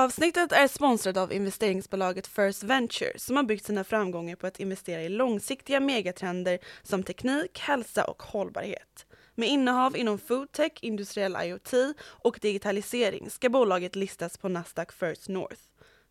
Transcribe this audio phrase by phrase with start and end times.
[0.00, 5.02] Avsnittet är sponsrat av investeringsbolaget First Venture som har byggt sina framgångar på att investera
[5.02, 9.06] i långsiktiga megatrender som teknik, hälsa och hållbarhet.
[9.34, 15.60] Med innehav inom foodtech, industriell IoT och digitalisering ska bolaget listas på Nasdaq First North.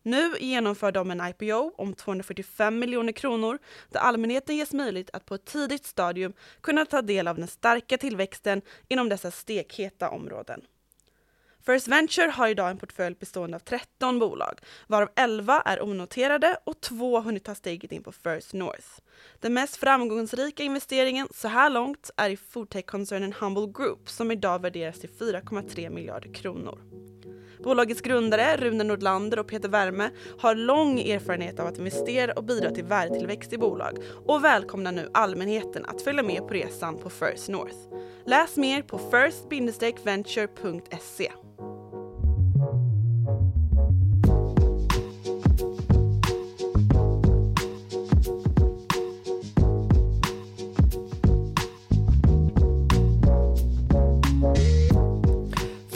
[0.02, 5.34] Nu genomför de en IPO om 245 miljoner kronor där allmänheten ges möjlighet att på
[5.34, 10.62] ett tidigt stadium kunna ta del av den starka tillväxten inom dessa stekheta områden.
[11.66, 16.80] First Venture har idag en portfölj bestående av 13 bolag, varav 11 är onoterade och
[16.80, 18.88] två har hunnit ta steget in på First North.
[19.40, 25.00] Den mest framgångsrika investeringen så här långt är i foodtech-koncernen Humble Group som idag värderas
[25.00, 26.80] till 4,3 miljarder kronor.
[27.64, 32.70] Bolagets grundare Rune Nordlander och Peter Wärme har lång erfarenhet av att investera och bidra
[32.70, 37.48] till värdetillväxt i bolag och välkomnar nu allmänheten att följa med på resan på First
[37.48, 37.76] North.
[38.26, 41.32] Läs mer på first-venture.se.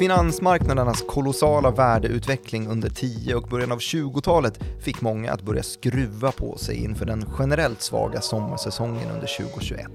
[0.05, 6.59] Finansmarknadernas kolossala värdeutveckling under 10 och början av 20-talet fick många att börja skruva på
[6.59, 9.87] sig inför den generellt svaga sommarsäsongen under 2021.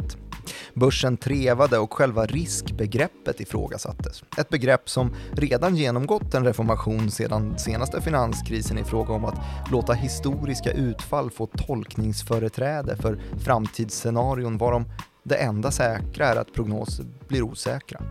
[0.73, 4.23] Börsen trevade och själva riskbegreppet ifrågasattes.
[4.37, 9.39] Ett begrepp som redan genomgått en reformation sedan senaste finanskrisen i fråga om att
[9.71, 14.85] låta historiska utfall få tolkningsföreträde för framtidsscenarion varom
[15.23, 18.01] det enda säkra är att prognoser blir osäkra.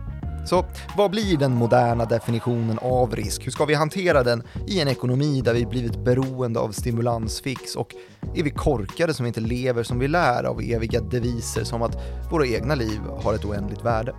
[0.45, 0.65] Så
[0.97, 3.45] vad blir den moderna definitionen av risk?
[3.45, 7.95] Hur ska vi hantera den i en ekonomi där vi blivit beroende av stimulansfix och
[8.35, 11.97] är vi korkade som inte lever som vi lär av eviga deviser som att
[12.31, 14.15] våra egna liv har ett oändligt värde?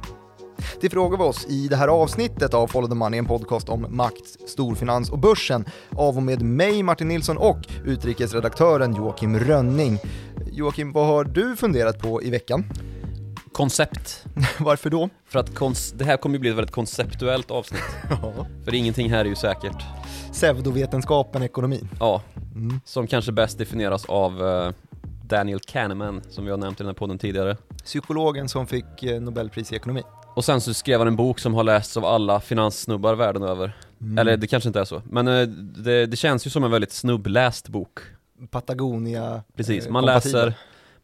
[0.80, 3.86] Det frågar vi oss i det här avsnittet av Follow the Money, en podcast om
[3.90, 9.98] makt, storfinans och börsen av och med mig Martin Nilsson och utrikesredaktören Joakim Rönning.
[10.52, 12.64] Joakim, vad har du funderat på i veckan?
[13.52, 14.24] Koncept.
[14.58, 15.08] Varför då?
[15.26, 17.82] För att det här kommer ju bli ett väldigt konceptuellt avsnitt.
[18.22, 18.46] Ja.
[18.64, 19.82] För ingenting här är ju säkert.
[20.32, 21.80] Pseudovetenskapen ekonomi.
[22.00, 22.22] Ja,
[22.54, 22.80] Mm.
[22.84, 24.70] som kanske bäst definieras av eh,
[25.24, 27.56] Daniel Kahneman, som vi har nämnt i den här podden tidigare.
[27.84, 30.02] Psykologen som fick eh, Nobelpris i ekonomi.
[30.34, 33.76] Och sen så skrev han en bok som har lästs av alla finanssnubbar världen över.
[34.00, 34.18] Mm.
[34.18, 35.42] Eller det kanske inte är så, men eh,
[35.84, 37.98] det, det känns ju som en väldigt snubbläst bok.
[38.50, 40.40] Patagonia Precis, man kompatibel.
[40.46, 40.54] läser,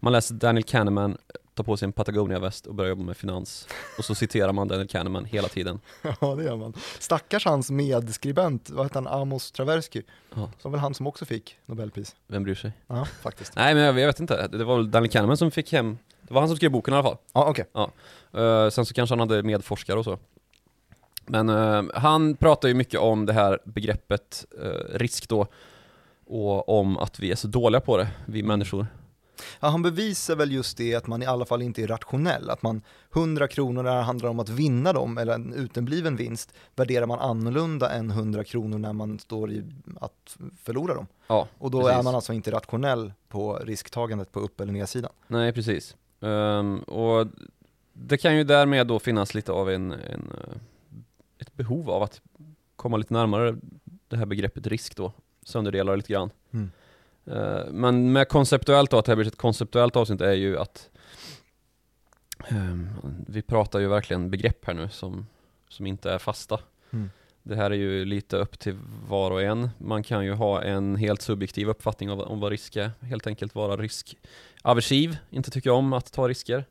[0.00, 1.16] man läser Daniel Kahneman,
[1.56, 3.68] tar på sig en Patagonia-väst och börjar jobba med finans.
[3.98, 5.80] Och så citerar man Daniel Kahneman hela tiden.
[6.20, 6.72] Ja, det gör man.
[6.98, 10.02] Stackars hans medskribent, vad heter han, Amos Tversky,
[10.34, 12.16] Ja, som väl han som också fick Nobelpris.
[12.26, 12.72] vem bryr sig?
[12.86, 13.56] Ja, faktiskt.
[13.56, 16.34] Nej men jag, jag vet inte, det var väl Daniel Kahneman som fick hem, det
[16.34, 17.16] var han som skrev boken i alla fall.
[17.32, 17.64] Ja, okej.
[18.42, 20.18] Eh, sen så kanske han hade medforskare och så.
[21.26, 25.46] Men eh, han pratar ju mycket om det här begreppet eh, risk då,
[26.26, 28.86] och om att vi är så dåliga på det, vi människor.
[29.60, 32.62] Ja, han bevisar väl just det att man i alla fall inte är rationell, att
[32.62, 32.82] man
[33.14, 37.18] 100 kronor när det handlar om att vinna dem, eller en utebliven vinst, värderar man
[37.18, 39.64] annorlunda än 100 kronor när man står i
[40.00, 41.06] att förlora dem.
[41.26, 41.98] Ja, Och då Precis.
[41.98, 45.12] är man alltså inte rationell på risktagandet på upp eller nedsidan.
[45.26, 45.96] nej precis.
[46.20, 47.26] Ehm, och
[47.92, 50.56] det kan ju därmed då finnas lite av en, en, eh,
[51.38, 52.20] ett behov av att
[52.76, 53.56] komma lite närmare
[54.08, 56.30] det här begreppet risk då, sönderdela det lite grann.
[56.52, 56.70] Mm.
[57.26, 60.90] Eh, Men med konceptuellt då, att det här blir ett konceptuellt avsnitt är ju att
[62.48, 62.88] ehm,
[63.26, 65.26] vi pratar ju verkligen begrepp här nu som,
[65.68, 66.60] som inte är fasta.
[66.90, 67.10] Mm.
[67.42, 68.78] Det här är ju lite upp till
[69.08, 69.70] var och en.
[69.78, 72.90] Man kan ju ha en helt subjektiv uppfattning av, om vad risk är.
[73.00, 76.64] Helt enkelt vara riskaversiv, inte tycka om att ta risker.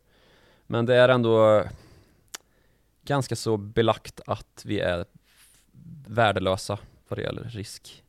[0.67, 1.63] Men det är ändå
[3.05, 5.05] ganska så belagt att vi är
[6.07, 8.03] värdelösa vad det gäller risk.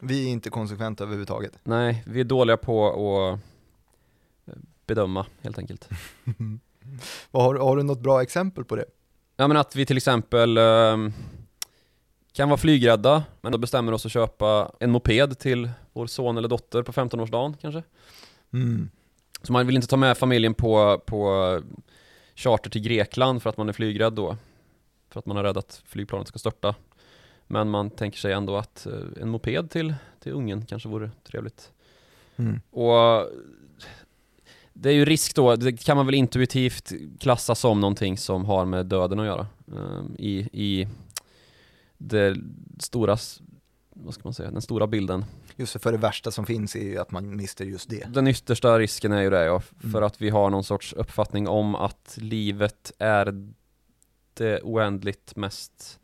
[0.00, 1.52] Vi är inte konsekventa överhuvudtaget.
[1.62, 3.38] Nej, vi är dåliga på att
[4.48, 5.88] eh, bedöma helt enkelt.
[7.32, 8.84] Har, har du något bra exempel på det?
[9.36, 11.12] Ja men att vi till exempel ehm,
[12.32, 16.48] kan vara flygrädda, men då bestämmer oss att köpa en moped till vår son eller
[16.48, 17.82] dotter på 15-årsdagen kanske.
[18.52, 18.90] Mm.
[19.42, 21.60] Så man vill inte ta med familjen på, på
[22.34, 24.36] charter till Grekland för att man är flygrädd då.
[25.10, 26.74] För att man är rädd att flygplanet ska störta.
[27.52, 31.72] Men man tänker sig ändå att eh, en moped till, till ungen kanske vore trevligt.
[32.36, 32.60] Mm.
[32.70, 33.28] Och
[34.72, 38.64] det är ju risk då, det kan man väl intuitivt klassa som någonting som har
[38.64, 39.46] med döden att göra.
[39.76, 40.88] ehm, I, i
[41.98, 42.36] det
[42.78, 43.16] stora,
[43.90, 45.24] vad ska man säga, den stora bilden.
[45.56, 48.06] Just för, för det värsta som finns är ju att man mister just det.
[48.14, 50.02] Den yttersta risken är ju det ja, för Mm.
[50.02, 53.52] att vi har någon sorts uppfattning om att livet är
[54.34, 55.99] det oändligt mest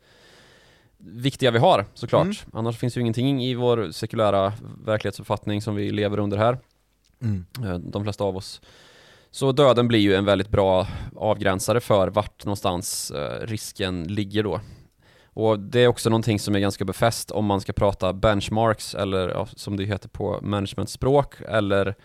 [0.97, 2.23] viktiga vi har såklart.
[2.25, 2.35] Mm.
[2.53, 4.53] Annars finns ju ingenting i vår sekulära
[4.85, 6.57] verklighetsuppfattning som vi lever under här,
[7.21, 7.45] Mm.
[7.63, 8.61] eh, de flesta av oss.
[9.31, 14.59] Så döden blir ju en väldigt bra avgränsare för vart någonstans eh, risken ligger då.
[15.25, 19.47] Och det är också någonting som är ganska befäst om man ska prata benchmarks eller
[19.55, 21.95] som det heter på managementspråk eller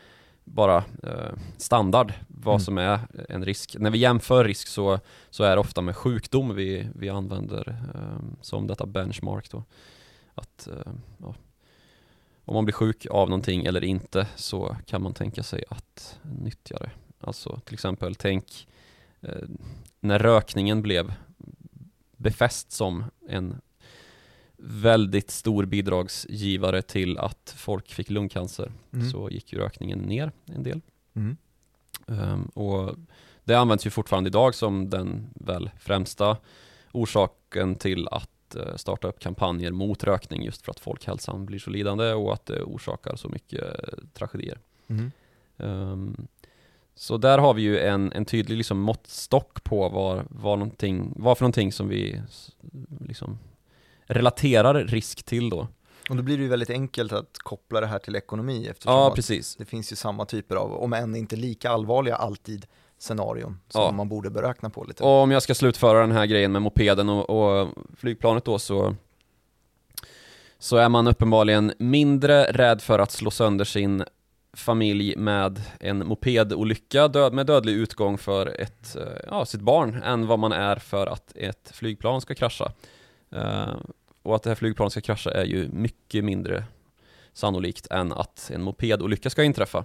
[0.45, 2.61] bara eh, standard vad Mm.
[2.65, 3.77] som är en risk.
[3.79, 5.01] När vi jämför risk så,
[5.31, 9.65] så är det ofta med sjukdom vi, vi använder eh, som detta benchmark då.
[10.35, 11.35] Att eh, ja,
[12.45, 16.79] om man blir sjuk av någonting eller inte så kan man tänka sig att nyttja
[16.79, 16.91] det.
[17.21, 18.69] Alltså till exempel tänk
[19.21, 19.49] eh,
[20.01, 21.15] när rökningen blev
[22.17, 23.61] befäst som en
[24.65, 29.11] väldigt stor bidragsgivare till att folk fick lungcancer Mm.
[29.11, 30.81] så gick ju rökningen ner en del.
[31.15, 31.37] Mm.
[32.09, 32.97] Ehm, och
[33.45, 36.37] det används ju fortfarande idag som den väl främsta
[36.93, 41.71] orsaken till att eh, starta upp kampanjer mot rökning just för att folkhälsan blir så
[41.71, 44.59] lidande och att det orsakar så mycket eh, tragedier.
[44.89, 45.11] Mm.
[45.59, 46.27] Ehm,
[46.95, 50.73] så där har vi ju en, en tydlig liksom måttstock på vad, vad,
[51.17, 52.21] vad för någonting som vi
[53.09, 53.39] liksom
[54.13, 55.67] relaterar risk till då.
[56.11, 59.13] Och då blir det ju väldigt enkelt att koppla det här till ekonomi eftersom Ja,
[59.15, 59.57] precis.
[59.57, 62.67] det finns ju samma typer av, om än inte lika allvarliga alltid,
[62.99, 63.91] scenarion som Ja.
[63.93, 65.03] man borde beräkna på lite.
[65.03, 67.31] Och om jag ska slutföra den här grejen med mopeden och,
[67.63, 68.97] och flygplanet då så
[70.59, 74.05] så är man uppenbarligen mindre rädd för att slå sönder sin
[74.57, 80.27] familj med en mopedolycka död, med dödlig utgång för ett, eh, ja, sitt barn än
[80.27, 82.73] vad man är för att ett flygplan ska krascha.
[83.35, 83.75] Eh,
[84.23, 86.65] och att det här flygplanet ska krascha är ju mycket mindre
[87.33, 89.85] sannolikt än att en mopedolycka ska inträffa.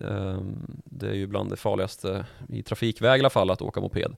[0.00, 0.40] Eh,
[0.84, 4.16] det är ju bland det farligaste i trafikväg i alla fall att åka moped.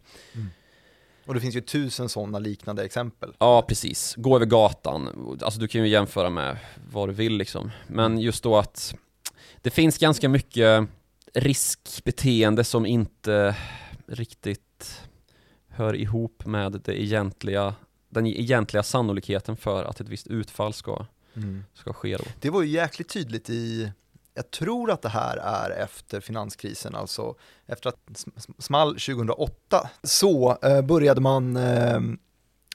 [1.26, 3.32] Och det finns ju tusen sådana liknande exempel.
[3.38, 4.14] Ja, precis.
[4.16, 5.38] Gå över gatan.
[5.43, 6.56] Alltså du kan ju jämföra med
[6.93, 7.70] vad du vill liksom.
[7.87, 8.94] Men just då att
[9.62, 10.88] det finns ganska mycket
[11.34, 13.56] riskbeteende som inte
[14.06, 15.02] riktigt
[15.69, 17.75] hör ihop med det egentliga,
[18.08, 21.06] den egentliga sannolikheten för att ett visst utfall ska,
[21.75, 22.25] ska ske då.
[22.40, 23.93] Det var ju jäkligt tydligt i,
[24.34, 27.34] jag tror att det här är efter finanskrisen, alltså
[27.66, 31.96] efter att sm- small 2008, så eh, började man eh,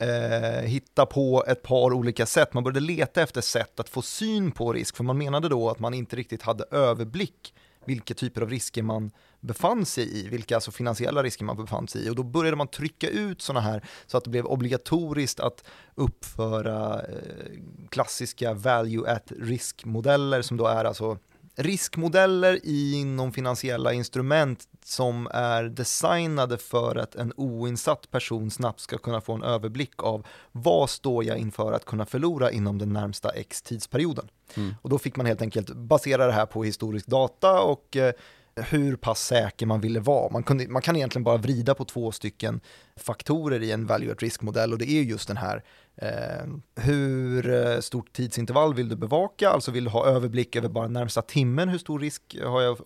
[0.02, 2.54] eh, hitta på ett par olika sätt.
[2.54, 5.80] Man började leta efter sätt att få syn på risk, för man menade då att
[5.80, 7.54] man inte riktigt hade överblick
[7.86, 9.12] vilka typer av risker man
[9.44, 12.10] befann sig i, vilka alltså finansiella risker man befann sig i.
[12.10, 15.64] Och då började man trycka ut sådana här så att det blev obligatoriskt att
[15.96, 17.60] uppföra eh,
[17.90, 21.18] klassiska value at risk-modeller som då är alltså
[21.56, 29.22] riskmodeller inom finansiella instrument som är designade för att en oinsatt person snabbt ska kunna
[29.22, 33.62] få en överblick av vad står jag inför att kunna förlora inom den närmsta x
[33.62, 34.28] tidsperioden.
[34.58, 34.76] Mm.
[34.82, 38.14] Och då fick man helt enkelt basera det här på historisk data och eh,
[38.56, 40.30] hur pass säker man ville vara.
[40.32, 42.62] Man, kunde, man kan egentligen bara vrida på två stycken
[42.96, 45.64] faktorer i en value at risk-modell och det är just den här
[45.96, 46.46] eh,
[46.76, 51.22] hur eh, stort tidsintervall vill du bevaka, alltså vill du ha överblick över bara närmsta
[51.22, 52.78] timmen, hur stor risk har jag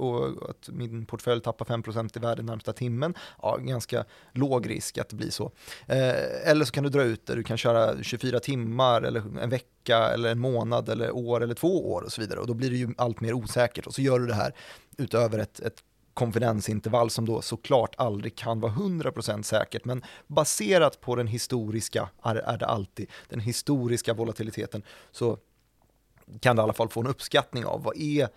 [0.50, 3.13] att min portfölj tappar 5% i värde närmsta timmen?
[3.42, 5.51] Ja, ganska låg risk att det blir så.
[5.88, 9.50] Eh, eller så kan du dra ut det, du kan köra 24 timmar eller en
[9.50, 12.39] vecka eller en månad eller år eller två år och så vidare.
[12.39, 13.87] Och då blir det ju allt mer osäkert.
[13.87, 14.54] Och så gör du det här
[14.97, 15.83] utöver ett, ett
[16.18, 22.36] konfidensintervall som då såklart aldrig kan vara 100% säkert, men baserat på den historiska, är,
[22.36, 25.38] är det alltid, den historiska volatiliteten, så
[26.40, 28.30] kan du i alla fall få en uppskattning av vad är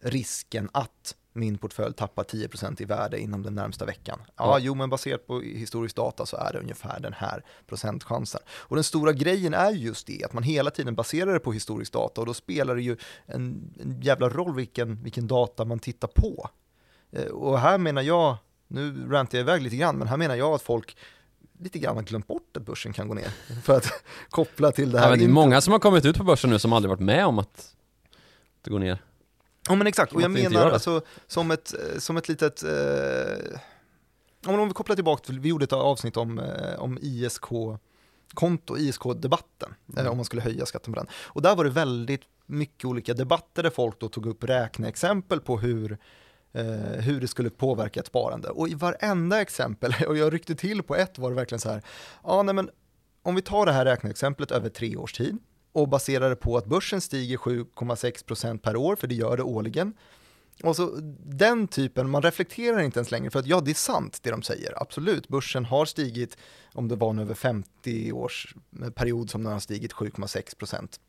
[0.00, 4.18] risken att min portfölj tappar 10% i värde inom den närmsta veckan.
[4.26, 4.58] Ja, Ja.
[4.58, 8.40] jo, men baserat på historisk data så är det ungefär den här procentchansen.
[8.50, 11.52] Och den stora grejen är ju just det, att man hela tiden baserar det på
[11.52, 15.78] historisk data och då spelar det ju en, en jävla roll vilken, vilken data man
[15.78, 16.48] tittar på.
[17.12, 18.36] Eh, Och här menar jag,
[18.68, 20.96] nu rantar jag iväg lite grann, men här menar jag att folk
[21.60, 23.28] lite grann har glömt bort att börsen kan gå ner.
[23.62, 23.86] För att
[24.30, 25.06] koppla till det här.
[25.06, 27.00] Ja, men det är många som har kommit ut på börsen nu som aldrig varit
[27.00, 27.74] med om att
[28.62, 29.02] det går ner.
[29.68, 33.58] Ja men exakt, och jag menar alltså som ett, eh, som ett litet, eh,
[34.46, 40.06] om vi kopplar tillbaka till, vi gjorde ett avsnitt om, eh, om ISK-konto, ISK-debatten, Mm.
[40.10, 41.08] om man skulle höja skatten på den.
[41.14, 45.58] Och där var det väldigt mycket olika debatter där folk då tog upp räkneexempel på
[45.58, 45.98] hur
[46.52, 46.64] eh,
[47.00, 48.48] hur det skulle påverka ett sparande.
[48.48, 51.82] Och i varenda exempel, och jag ryckte till på ett, var det verkligen så här,
[52.22, 52.70] ja nej men
[53.22, 55.38] om vi tar det här räkneexemplet över tre års tid
[55.72, 59.94] och baserar det på att börsen stiger 7,6% per år, för det gör det årligen,
[60.62, 60.90] Och så
[61.24, 64.42] den typen, man reflekterar inte ens längre för att ja, det är sant det de
[64.42, 65.28] säger, absolut.
[65.28, 66.36] Börsen har stigit,
[66.72, 68.54] om det var en över 50 års
[68.94, 71.00] period som den har stigit 7,6 procent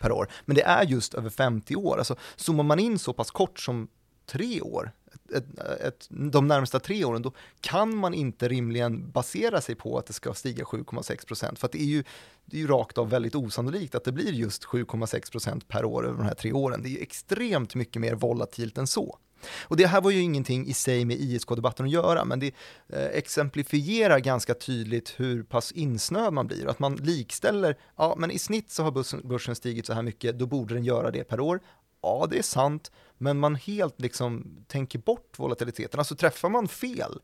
[0.00, 0.28] per år.
[0.44, 3.88] Men det är just över 50 år, alltså zoomar man in så pass kort som
[4.26, 4.92] tre år,
[5.34, 10.06] ett, ett, de närmsta tre åren, då kan man inte rimligen basera sig på att
[10.06, 11.58] det ska stiga 7,6 procent.
[11.58, 12.04] För att det är, ju,
[12.44, 16.06] det är ju rakt av väldigt osannolikt att det blir just 7,6 procent per år
[16.06, 16.82] över de här tre åren.
[16.82, 19.18] Det är ju extremt mycket mer volatilt än så.
[19.62, 22.54] Och det här var ju ingenting i sig med ISK-debatten att göra, men det
[22.88, 26.68] eh, exemplifierar ganska tydligt hur pass insnöad man blir.
[26.68, 30.46] Att man likställer, ja men i snitt så har börsen stigit så här mycket, då
[30.46, 31.60] borde den göra det per år.
[32.04, 36.00] Ja, det är sant, men man helt liksom tänker bort volatiliteten.
[36.00, 37.20] Alltså träffar man fel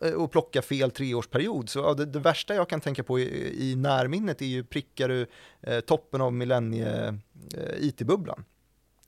[0.00, 3.70] eh, och plockar fel treårsperiod, så ja, det, det, värsta jag kan tänka på i,
[3.70, 5.26] i närminnet är ju prickar du
[5.60, 8.38] eh, toppen av millennie-IT-bubblan.
[8.38, 8.44] Eh,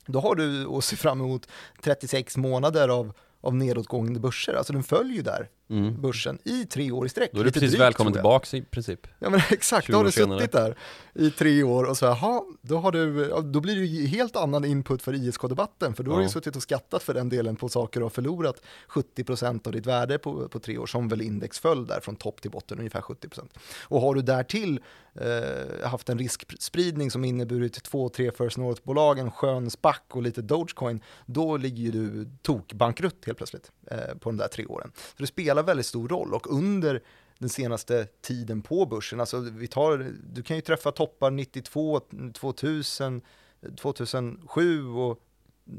[0.06, 1.48] Då har du att se fram emot
[1.82, 4.54] 36 månader av, av nedåtgående börser.
[4.54, 6.00] Alltså den följer ju där mm.
[6.00, 7.30] börsen i tre år i sträck.
[7.32, 9.06] Då är du precis drygt, välkommen tillbaka i princip.
[9.18, 10.76] Ja men exakt, då har du suttit där
[11.14, 14.64] i tre år och så här, då, har du, då blir det ju helt annan
[14.64, 16.14] input för ISK-debatten, för då ja.
[16.14, 19.86] har du suttit och skattat för den delen på saker och förlorat 70% av ditt
[19.86, 23.00] värde på, på tre år, som väl index föll där från topp till botten, ungefär
[23.00, 23.48] 70%.
[23.82, 24.80] Och har du därtill
[25.20, 30.42] eh, haft en riskspridning som inneburit två, tre First North-bolag, en skön SPAC och lite
[30.42, 34.92] Dogecoin, då ligger ju du tokbankrutt helt plötsligt eh, på de där tre åren.
[34.94, 37.02] Så det spelar väldigt stor roll och under
[37.38, 42.00] den senaste tiden på börsen, alltså vi tar, du kan ju träffa toppar 92,
[42.34, 43.22] 2000,
[43.76, 45.20] 2007 och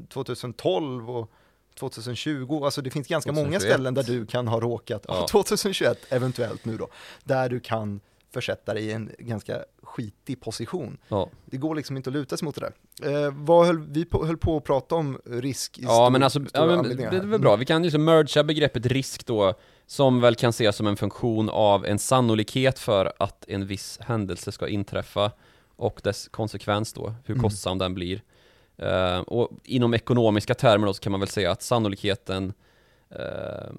[0.09, 1.31] 2012 och
[1.79, 3.47] 2020, alltså det finns ganska 2021.
[3.47, 5.27] många ställen där du kan ha råkat, ja.
[5.31, 6.87] 2021 eventuellt nu då,
[7.23, 7.99] där du kan
[8.33, 10.97] försätta dig i en ganska skitig position.
[11.07, 11.29] Ja.
[11.45, 13.25] Det går liksom inte att luta sig mot det där.
[13.25, 16.23] Eh, vad höll, vi på, höll på att prata om risk i Ja stor, men
[16.23, 19.53] alltså, ja, men, det är väl bra, vi kan liksom mergea begreppet risk då,
[19.85, 24.51] som väl kan ses som en funktion av en sannolikhet för att en viss händelse
[24.51, 25.31] ska inträffa
[25.75, 27.43] och dess konsekvens då, hur mm.
[27.43, 28.21] kostsam den blir.
[28.83, 32.53] Uh, och inom ekonomiska termer då så kan man väl säga att sannolikheten
[33.19, 33.71] uh,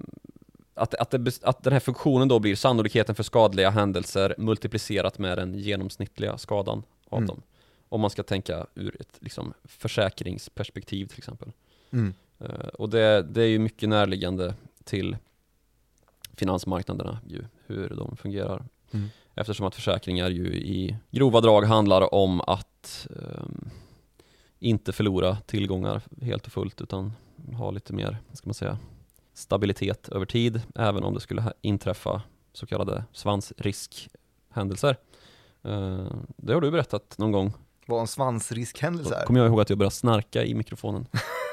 [0.79, 5.37] att, att, det, att den här funktionen då blir sannolikheten för skadliga händelser multiplicerat med
[5.37, 7.27] den genomsnittliga skadan av mm.
[7.27, 7.41] dem.
[7.89, 11.51] Om man ska tänka ur ett liksom, försäkringsperspektiv till exempel.
[11.91, 12.13] Mm.
[12.41, 15.17] Uh, och det, det är ju mycket närliggande till
[16.33, 18.65] finansmarknaderna, ju, hur de fungerar.
[18.91, 19.09] Mm.
[19.35, 23.69] Eftersom att försäkringar ju i grova drag handlar om att um,
[24.59, 27.13] inte förlora tillgångar helt och fullt utan
[27.57, 28.77] ha lite mer, ska man säga,
[29.39, 32.21] stabilitet över tid, även om det skulle inträffa
[32.53, 34.97] så kallade svansriskhändelser.
[35.65, 37.53] Uh, det har du berättat någon gång.
[37.85, 39.25] Vad en svansriskhändelse är?
[39.25, 41.07] kommer jag ihåg att jag började snarka i mikrofonen.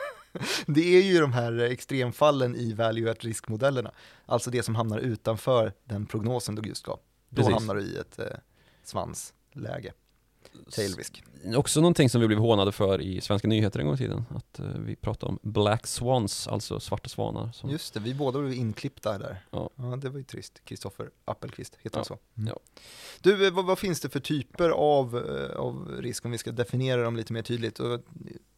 [0.66, 3.90] det är ju de här extremfallen i value at risk-modellerna,
[4.26, 6.99] alltså det som hamnar utanför den prognosen du just gav.
[7.28, 7.55] Då Precis.
[7.55, 8.26] hamnar du i ett eh,
[8.85, 9.93] svansläge.
[10.70, 11.22] Tail risk.
[11.56, 14.60] Också någonting som vi blev hånade för i Svenska nyheter en gång i tiden, att
[14.60, 17.52] uh, vi pratade om black swans, alltså svarta svanar.
[17.52, 17.70] Som...
[17.70, 19.46] Just det, vi båda blev inklippta där.
[19.50, 19.70] Ja.
[19.76, 20.60] ja det var ju trist.
[20.64, 21.98] Kristoffer Appelqvist, heter ja.
[21.98, 22.18] han så?
[22.36, 22.48] Mm.
[22.48, 22.58] Ja.
[23.20, 26.52] Du, eh, vad, vad, finns det för typer av, uh, av risk, om vi ska
[26.52, 27.80] definiera dem lite mer tydligt?
[27.80, 28.00] Och,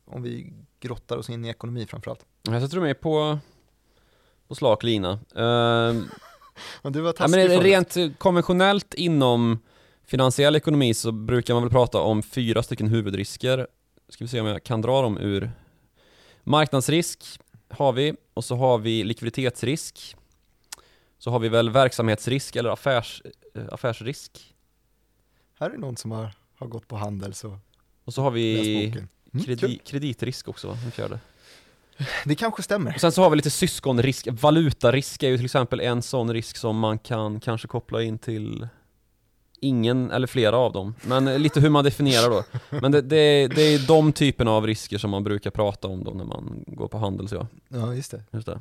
[0.04, 2.24] om vi grottar oss in i ekonomi framförallt.
[2.42, 3.38] Jag sätter mig på,
[4.48, 5.20] på slak lina.
[5.38, 6.02] Uh,
[6.82, 9.58] men du var ja, men Rent konventionellt inom
[10.08, 13.66] finansiell ekonomi så brukar man väl prata om fyra stycken huvudrisker.
[14.08, 15.50] Ska vi se om jag kan dra dem ur.
[16.44, 20.16] Marknadsrisk har vi och så har vi likviditetsrisk.
[21.18, 23.22] Så har vi väl verksamhetsrisk eller affärs,
[23.54, 24.54] äh, affärsrisk.
[25.60, 27.58] Här är någon som har, har gått på Handels och
[28.04, 31.20] Och så har vi mm, kredi, kreditrisk också, den fjärde.
[32.24, 32.94] Det kanske stämmer.
[32.94, 36.56] Och sen så har vi lite syskonrisk, valutarisk är ju till exempel en sån risk
[36.56, 38.68] som man kan kanske koppla in till
[39.60, 42.44] ingen eller flera av dem, men lite hur man definierar då.
[42.80, 46.10] Men det, det, det är de typerna av risker som man brukar prata om då
[46.10, 47.46] när man går på handel så ja.
[47.68, 48.22] Ja, just det.
[48.30, 48.60] Just det.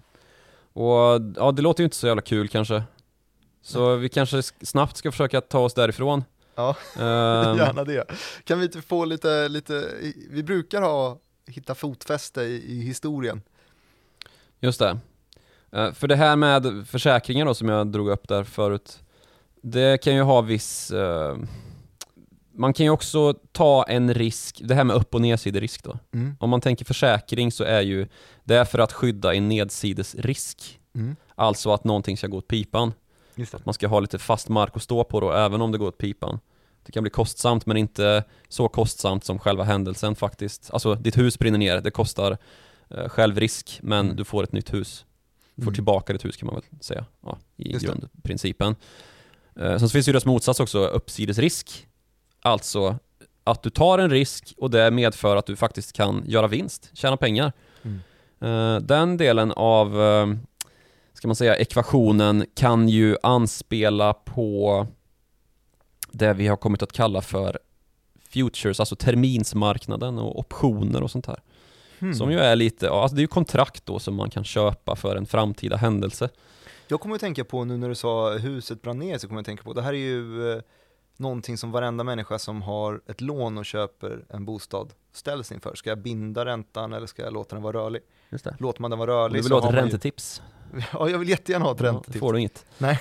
[0.73, 2.83] Och ja, det låter ju inte så jävla kul kanske.
[3.61, 6.23] Så vi kanske snabbt ska försöka ta oss därifrån.
[6.55, 7.01] Ja, um,
[7.57, 8.11] gärna det.
[8.43, 9.91] Kan vi inte få lite, lite,
[10.29, 13.41] vi brukar ha, hitta fotfäste i, i historien.
[14.59, 14.99] Just det.
[15.75, 18.99] Uh, för det här med försäkringar då som jag drog upp där förut,
[19.61, 20.91] det kan ju ha viss...
[20.91, 21.37] Uh,
[22.59, 25.99] man kan ju också ta en risk, det här med upp och nedsiderisk då.
[26.13, 26.35] Mm.
[26.39, 28.07] Om man tänker försäkring så är ju
[28.43, 30.79] det är för att skydda en nedsidesrisk.
[30.95, 31.15] Mm.
[31.35, 32.93] Alltså att någonting ska gå åt pipan.
[33.57, 35.87] Att man ska ha lite fast mark att stå på då, även om det går
[35.87, 36.39] åt pipan.
[36.85, 40.69] Det kan bli kostsamt men inte så kostsamt som själva händelsen faktiskt.
[40.73, 42.37] Alltså ditt hus brinner ner, det kostar
[42.89, 44.15] eh, självrisk, men Mm.
[44.15, 45.05] du får ett nytt hus.
[45.55, 45.75] Du får Mm.
[45.75, 48.09] tillbaka ditt hus kan man väl säga, ja, i Just det.
[49.59, 51.87] Eh, sen så finns ju dess motsats också, uppsidesrisk.
[52.41, 52.99] Alltså
[53.43, 57.17] att du tar en risk och det medför att du faktiskt kan göra vinst, tjäna
[57.17, 57.51] pengar.
[57.81, 57.99] Mm.
[58.39, 60.27] Eh, den delen av, eh,
[61.13, 64.87] ska man säga, ekvationen kan ju anspela på
[66.11, 67.59] det vi har kommit att kalla för
[68.29, 71.39] futures, alltså terminsmarknaden och optioner och sånt här.
[71.99, 72.13] Hmm.
[72.13, 75.15] Som ju är lite, alltså det är ju kontrakt då som man kan köpa för
[75.15, 76.29] en framtida händelse.
[76.87, 79.41] Jag kommer att tänka på nu när du sa huset brann ner så kommer jag
[79.41, 80.61] att tänka på, det här är ju eh,
[81.17, 85.75] någonting som varenda människa som har ett lån och köper en bostad ställs inför.
[85.75, 88.01] Ska jag binda räntan eller ska jag låta den vara rörlig?
[88.29, 88.55] Just det.
[88.59, 90.41] Låter man den vara rörlig du vill så ha ett man ju, räntetips?
[90.93, 92.19] Ja, jag vill jättegärna ha ett Ja, räntetips.
[92.19, 92.65] får du inget.
[92.77, 92.97] Det,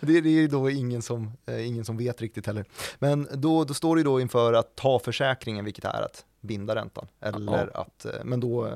[0.00, 2.64] det är ju då ingen som, eh, ingen som vet riktigt heller.
[2.98, 7.06] Men då, då står ju då inför att ta försäkringen, vilket är att binda räntan.
[7.20, 8.72] Eller att, eh, men då eh,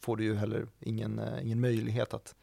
[0.00, 2.34] får du ju heller ingen, eh, ingen möjlighet att,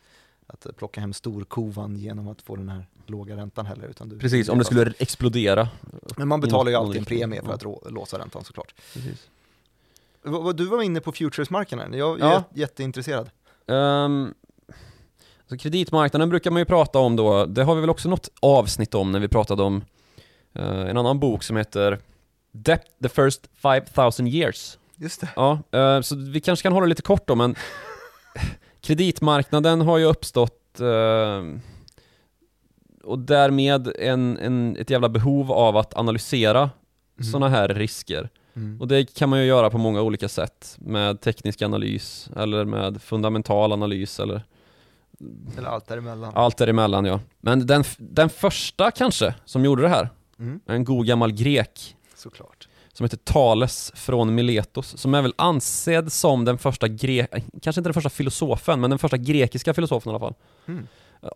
[0.48, 3.88] att plocka hem storkovan genom att få den här låga räntan heller.
[3.88, 5.70] Utan du, Precis, om det skulle explodera.
[6.18, 7.54] Men man betalar ju alltid en premie för ja.
[7.56, 8.74] att rå, låsa räntan såklart.
[8.94, 9.28] Precis.
[10.56, 12.44] Du var inne på futuresmarknaden, jag är Ja.
[12.54, 13.30] jätteintresserad.
[13.66, 14.34] Um,
[15.50, 18.94] så kreditmarknaden brukar man ju prata om då, det har vi väl också något avsnitt
[18.96, 19.84] om när vi pratade om
[20.54, 22.00] eh, en annan bok som heter
[22.52, 24.78] Debt the first 5000 years.
[24.96, 25.30] Just det.
[25.36, 27.56] Ja, eh, så vi kanske kan hålla lite kort då, men
[28.88, 31.44] kreditmarknaden har ju uppstått eh,
[33.04, 36.70] och därmed en, en, ett jävla behov av att analysera
[37.20, 37.32] Mm.
[37.32, 38.30] sådana här risker.
[38.56, 38.82] Mm.
[38.82, 43.02] Och det kan man ju göra på många olika sätt, med teknisk analys eller med
[43.02, 44.42] fundamental analys eller
[45.58, 46.32] Eller allt däremellan.
[46.36, 47.20] allt däremellan ja.
[47.42, 50.60] Men den, den första kanske som gjorde det här, Mm.
[50.66, 52.68] en god gammal grek Såklart.
[52.98, 57.28] Som heter Thales från Miletos, som är väl ansedd som den första gre
[57.62, 60.34] kanske inte den första filosofen, men den första grekiska filosofen i alla fall.
[60.68, 60.88] Mm.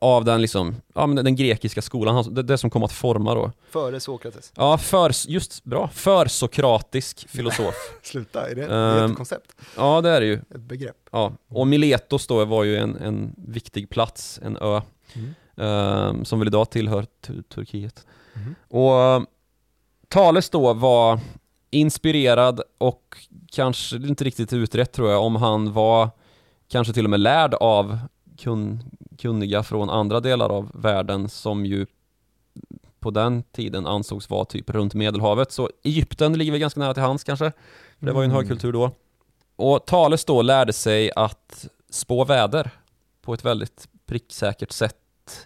[0.01, 3.51] Av den liksom, ja men den grekiska skolan, det, det som kom att forma då.
[3.69, 4.51] Före Sokrates.
[4.55, 7.75] Ja, för, just bra, för sokratisk filosof.
[8.03, 9.11] Sluta, är det, det är Ehm.
[9.11, 9.51] ett koncept?
[9.77, 10.33] Ja det är det ju.
[10.33, 10.97] Ett begrepp?
[11.11, 14.81] Ja, och Miletos då var ju en, en viktig plats, en ö,
[15.15, 15.33] Mm.
[15.57, 18.05] ehm, som väl idag tillhör Tu- Turkiet.
[18.33, 18.55] Mhm.
[18.83, 19.25] Och
[20.09, 21.19] Thales då var
[21.71, 23.17] inspirerad och
[23.51, 26.09] kanske inte riktigt utrett tror jag om han var
[26.67, 27.97] kanske till och med lärd av
[28.37, 28.79] kun,
[29.17, 31.85] kunniga från andra delar av världen som ju
[32.99, 35.51] på den tiden ansågs vara typ runt medelhavet.
[35.51, 37.51] Så Egypten ligger väl ganska nära till hands kanske.
[37.99, 38.43] Det var ju en Mm.
[38.43, 38.91] högkultur då.
[39.55, 42.69] Och Thales då lärde sig att spå väder
[43.21, 44.95] på ett väldigt pricksäkert sätt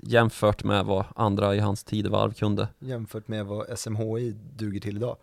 [0.02, 2.68] jämfört med vad andra i hans tidevarv kunde.
[2.80, 5.18] Jämfört med vad SMHI duger till idag.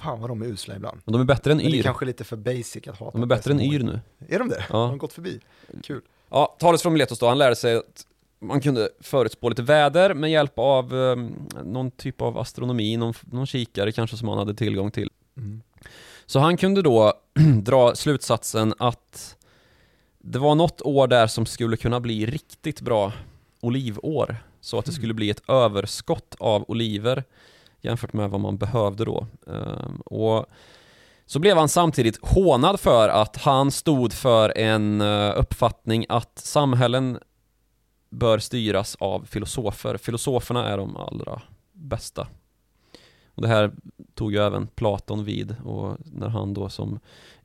[0.00, 1.00] Fan vad de är usla ibland.
[1.04, 1.82] Men de är bättre än Men det är Yr.
[1.82, 3.60] kanske lite för basic att hata De är bättre än.
[3.60, 4.00] Yr nu.
[4.28, 4.64] Är de det?
[4.68, 4.76] Ja.
[4.76, 5.40] Har de gått förbi?
[5.82, 6.00] Kul.
[6.30, 8.06] Ja, Thales från Miletos då, han lärde sig att
[8.40, 13.46] man kunde förutspå lite väder med hjälp av um, någon typ av astronomi, någon, någon
[13.46, 15.10] kikare kanske som han hade tillgång till.
[15.36, 15.62] Mm.
[16.26, 17.12] Så han kunde då
[17.62, 19.36] dra slutsatsen att
[20.18, 23.12] det var något år där som skulle kunna bli riktigt bra
[23.60, 24.36] olivår.
[24.60, 27.24] Så att det skulle bli ett överskott av oliver
[27.82, 29.26] jämfört med vad man behövde då.
[29.46, 30.46] Ehm, och
[31.26, 37.18] så blev han samtidigt hånad för att han stod för en eh, uppfattning att samhällen
[38.10, 39.96] bör styras av filosofer.
[39.96, 41.42] Filosoferna är de allra
[41.72, 42.26] bästa.
[43.34, 43.72] Och det här
[44.14, 46.98] tog ju även Platon vid och när han då som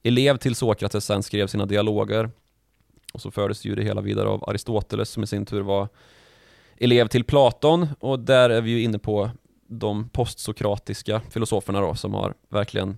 [0.04, 2.30] elev till Sokrates sen skrev sina dialoger
[3.14, 5.88] och så fördes ju det hela vidare av Aristoteles som i sin tur var
[6.78, 9.32] elev till Platon och där är vi ju inne på
[9.68, 12.98] de postsokratiska filosoferna då som har verkligen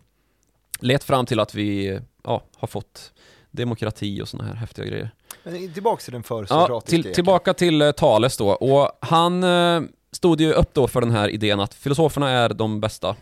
[0.80, 3.14] lett fram till att vi ja, har fått
[3.52, 5.12] demokrati och såna här häftiga grejer.
[5.44, 8.50] Men tillbaks till den Ja, försokratiska till, tillbaka till eh, Thales då.
[8.50, 12.80] Och han eh, stod ju upp då för den här idén att filosoferna är de
[12.80, 13.16] bästa.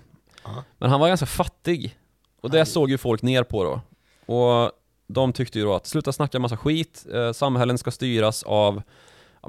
[0.43, 0.63] Ja.
[0.77, 1.97] Men han var ganska fattig.
[2.41, 2.65] Och det Aj.
[2.65, 3.81] såg ju folk ner på då.
[4.33, 4.71] Och
[5.07, 8.81] de tyckte ju då att sluta snacka massa skit, eh, samhällen ska styras av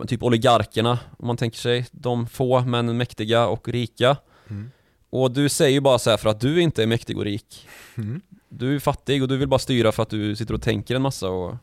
[0.01, 1.87] ja, typ oligarkerna, om man tänker sig.
[1.91, 4.17] De få men mäktiga och rika.
[4.49, 4.71] Mm.
[5.11, 7.69] Och du säger ju bara så här för att du inte är mäktig och rik.
[7.97, 8.21] Mm.
[8.49, 11.03] Du är fattig och du vill bara styra för att du sitter och tänker en
[11.03, 11.57] massa och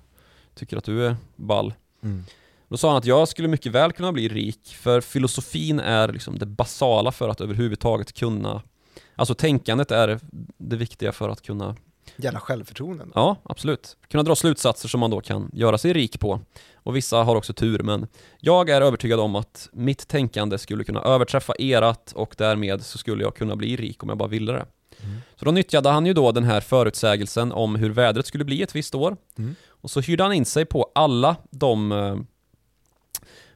[0.56, 1.74] tycker att du är ball.
[2.04, 2.26] Mm.
[2.68, 6.40] Då sa han att jag skulle mycket väl kunna bli rik, för filosofin är liksom
[6.40, 8.62] det basala för att överhuvudtaget kunna
[9.16, 10.20] Alltså tänkandet är
[10.58, 11.76] det viktiga för att kunna
[12.16, 13.06] Jävla självförtroende.
[13.16, 13.98] Ja, absolut.
[14.08, 16.40] Kunna dra slutsatser som man då kan göra sig rik på.
[16.76, 18.08] Och vissa har också tur, men
[18.40, 23.24] jag är övertygad om att mitt tänkande skulle kunna överträffa erat och därmed så skulle
[23.24, 24.66] jag kunna bli rik om jag bara ville det.
[25.04, 25.18] Mm.
[25.36, 28.76] Så då nyttjade han ju då den här förutsägelsen om hur vädret skulle bli ett
[28.76, 29.18] visst år.
[29.38, 29.56] Mm.
[29.68, 32.16] Och så hyrde han in sig på alla de eh,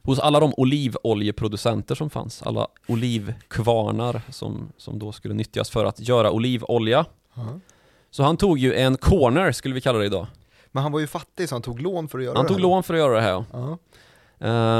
[0.02, 6.00] hos alla de olivoljeproducenter som fanns, alla olivkvarnar som, som då skulle nyttjas för att
[6.00, 7.04] göra olivolja.
[7.34, 7.60] Ja.
[8.10, 10.26] Så han tog ju en corner, skulle vi kalla det idag.
[10.72, 12.56] Men han var ju fattig så han tog lån för att göra Han det tog
[12.56, 12.62] här.
[12.62, 13.44] lån för att göra det här.
[13.52, 13.52] ja.
[13.52, 13.78] Ja.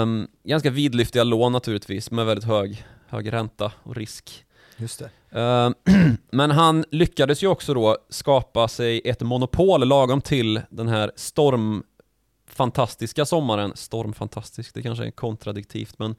[0.02, 4.44] Ehm, ganska vidlyftiga lån naturligtvis, med väldigt hög, hög ränta och risk.
[4.76, 5.10] Just det.
[5.40, 5.74] Ehm,
[6.30, 13.24] Men han lyckades ju också då skapa sig ett monopol lagom till den här stormfantastiska
[13.24, 13.72] sommaren.
[13.74, 16.14] Stormfantastisk, det kanske är kontradiktivt men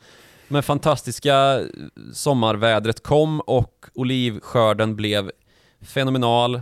[0.48, 1.62] men fantastiska
[2.14, 5.32] sommarvädret kom och olivskörden blev
[5.82, 6.62] fenomenal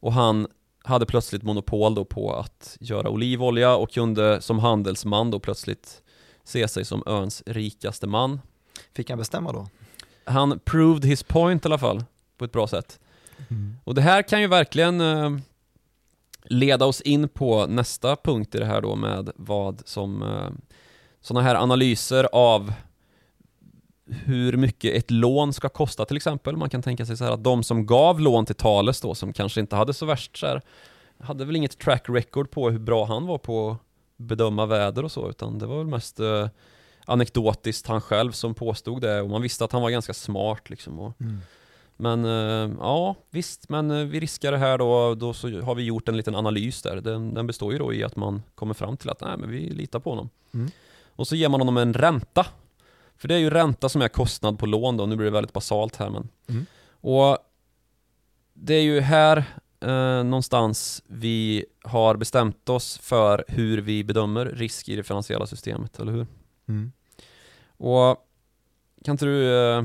[0.00, 0.46] och han
[0.84, 6.02] hade plötsligt monopol då på att göra olivolja och kunde som handelsman då plötsligt
[6.44, 8.40] se sig som öns rikaste man.
[8.92, 9.68] Fick han bestämma då?
[10.24, 12.04] Han proved his point i alla fall,
[12.38, 13.00] på ett bra sätt.
[13.84, 15.30] Och det här kan ju verkligen eh,
[16.44, 20.50] leda oss in på nästa punkt i det här då med vad som eh,
[21.20, 22.72] sådana här analyser av
[24.10, 26.56] hur mycket ett lån ska kosta till exempel.
[26.56, 29.32] Man kan tänka sig så här att de som gav lån till Thales då, som
[29.32, 30.62] kanske inte hade så värst så här,
[31.20, 33.78] hade väl inget track record på hur bra han var på att
[34.16, 36.48] bedöma väder och så, utan det var väl mest eh,
[37.04, 40.98] anekdotiskt han själv som påstod det och man visste att han var ganska smart liksom.
[40.98, 41.40] Och, Mm.
[41.96, 45.82] men eh, ja, visst, men eh, vi riskar det här då, då så har vi
[45.82, 46.96] gjort en liten analys där.
[47.00, 49.70] Den, den består ju då i att man kommer fram till att nej, men vi
[49.70, 50.28] litar på honom.
[50.54, 50.70] Mm.
[51.16, 52.46] Och så ger man honom en ränta.
[53.18, 55.52] För det är ju ränta som är kostnad på lån då, nu blir det väldigt
[55.52, 56.28] basalt här men.
[56.48, 56.66] Mm.
[56.90, 57.38] Och
[58.54, 59.44] det är ju här
[59.80, 65.98] eh, någonstans vi har bestämt oss för hur vi bedömer risk i det finansiella systemet,
[65.98, 66.26] eller hur?
[66.68, 66.92] Mm.
[67.76, 68.26] Och
[69.04, 69.84] kan inte du eh,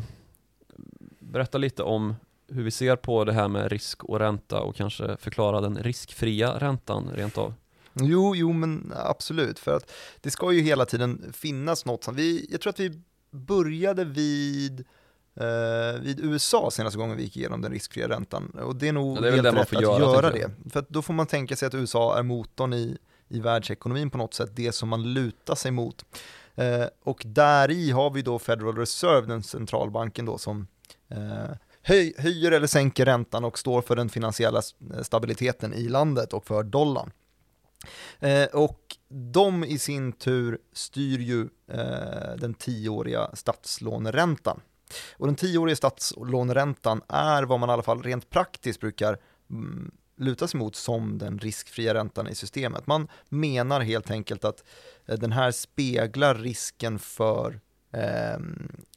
[1.19, 2.15] berätta lite om
[2.47, 6.59] hur vi ser på det här med risk och ränta och kanske förklara den riskfria
[6.59, 7.53] räntan rent av?
[7.93, 9.91] Jo, jo men absolut, för att
[10.21, 13.01] det ska ju hela tiden finnas något som vi, jag tror att vi
[13.33, 14.79] började vid
[15.35, 19.17] eh, vid USA senaste gången vi gick igenom den riskfria räntan och det är nog
[19.17, 20.51] Ja, det är helt rätt att göra, göra, det.
[20.69, 24.33] För då får man tänka sig att USA är motorn i, i världsekonomin på något
[24.33, 26.05] sätt, det som man lutar sig mot.
[26.55, 30.67] Eh, och där i har vi då Federal Reserve, den centralbanken då som
[31.09, 34.61] eh, höj, höjer eller sänker räntan och står för den finansiella
[35.01, 37.11] stabiliteten i landet och för dollarn.
[38.19, 44.61] Eh, och de i sin tur styr ju eh, den tioåriga statslåneräntan.
[45.17, 49.17] Och den tioåriga statslåneräntan är vad man i alla fall rent praktiskt brukar
[49.49, 52.87] mm, luta sig mot som den riskfria räntan i systemet.
[52.87, 54.63] Man menar helt enkelt att
[55.05, 57.59] eh, den här speglar risken för
[57.95, 58.39] Eh,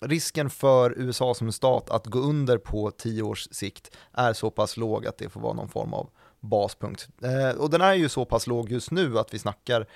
[0.01, 4.77] risken för USA som stat att gå under på tio års sikt är så pass
[4.77, 7.09] låg att det får vara någon form av baspunkt.
[7.23, 9.87] Eh, och den är ju så pass låg just nu att vi snackar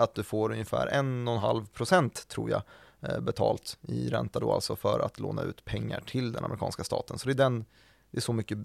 [0.00, 2.62] att du får ungefär 1,5% tror jag
[3.00, 7.18] eh, betalt i ränta då alltså för att låna ut pengar till den amerikanska staten.
[7.18, 7.64] Så det är, den,
[8.10, 8.58] det är så mycket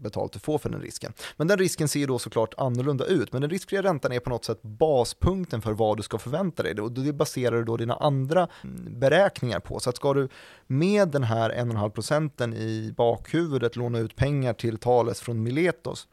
[0.00, 1.12] betalt du får för den risken.
[1.36, 4.44] Men den risken ser då såklart annorlunda ut, men den riskfria räntan är på något
[4.44, 8.48] sätt baspunkten för vad du ska förvänta dig och det baserar du då dina andra
[8.64, 9.80] mm, beräkningar på.
[9.80, 10.28] Så att ska du
[10.66, 16.08] med den här 1,5% i bakhuvudet låna ut pengar till Thales från Miletos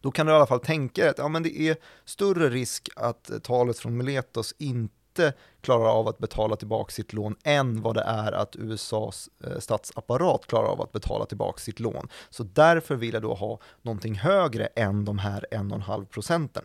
[0.00, 2.88] då kan du i alla fall tänka dig att ja, men det är större risk
[2.96, 7.94] att eh, talet från Miletos inte klarar av att betala tillbaka sitt lån än vad
[7.94, 12.08] det är att USAs eh, statsapparat klarar av att betala tillbaka sitt lån.
[12.30, 16.64] Så därför vill jag då ha någonting högre än de här 1,5 procenten.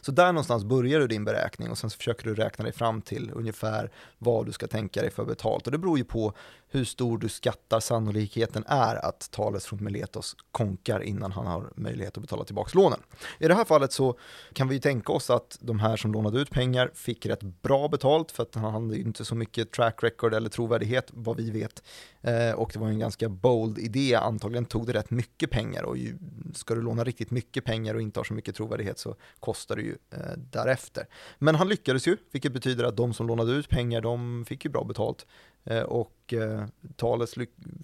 [0.00, 3.02] Så där någonstans börjar du din beräkning och sen så försöker du räkna dig fram
[3.02, 5.66] till ungefär vad du ska tänka dig för betalt.
[5.66, 6.32] Och det beror ju på
[6.70, 12.16] hur stor du skattar sannolikheten är att Thales från Miletos konkar innan han har möjlighet
[12.16, 13.00] att betala tillbaka lånen.
[13.38, 14.18] I det här fallet så
[14.52, 17.88] kan vi ju tänka oss att de här som lånade ut pengar fick rätt bra
[17.88, 21.50] betalt för att han hade ju inte så mycket track record eller trovärdighet vad vi
[21.50, 21.82] vet.
[22.20, 25.96] Eh, och det var en ganska bold idé, antagligen tog det rätt mycket pengar och
[25.96, 26.18] ju,
[26.54, 29.82] ska du låna riktigt mycket pengar och inte har så mycket trovärdighet så kostar det
[29.82, 31.06] ju eh, därefter.
[31.38, 34.70] Men han lyckades ju, vilket betyder att de som lånade ut pengar, de fick ju
[34.70, 35.26] bra betalt.
[35.64, 36.64] Eh, och eh,
[36.96, 37.34] Thales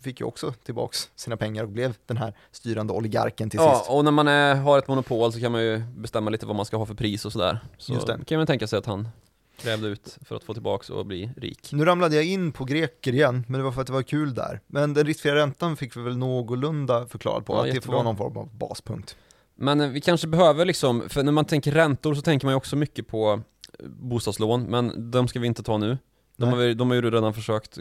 [0.02, 3.90] fick ju också tillbaks sina pengar och blev den här styrande oligarken till Ja, sist.
[3.90, 6.64] och när man är, har ett monopol så kan man ju bestämma lite vad man
[6.66, 7.58] ska ha för pris och sådär.
[7.78, 8.20] Så Just det.
[8.26, 9.08] kan man tänka sig att han
[9.56, 11.68] krävde ut för att få tillbaks och bli rik.
[11.72, 14.34] Nu ramlade jag in på greker igen, men det var för att det var kul
[14.34, 14.60] där.
[14.66, 17.94] Men den riskfria räntan fick vi väl någorlunda förklarat på, Ja, att det får jättebra.
[17.96, 19.16] vara någon form av baspunkt.
[19.54, 22.56] Men eh, vi kanske behöver liksom, för när man tänker räntor så tänker man ju
[22.56, 23.40] också mycket på
[23.84, 25.98] bostadslån, men de ska vi inte ta nu.
[26.36, 27.78] De har, ju- de har ju redan försökt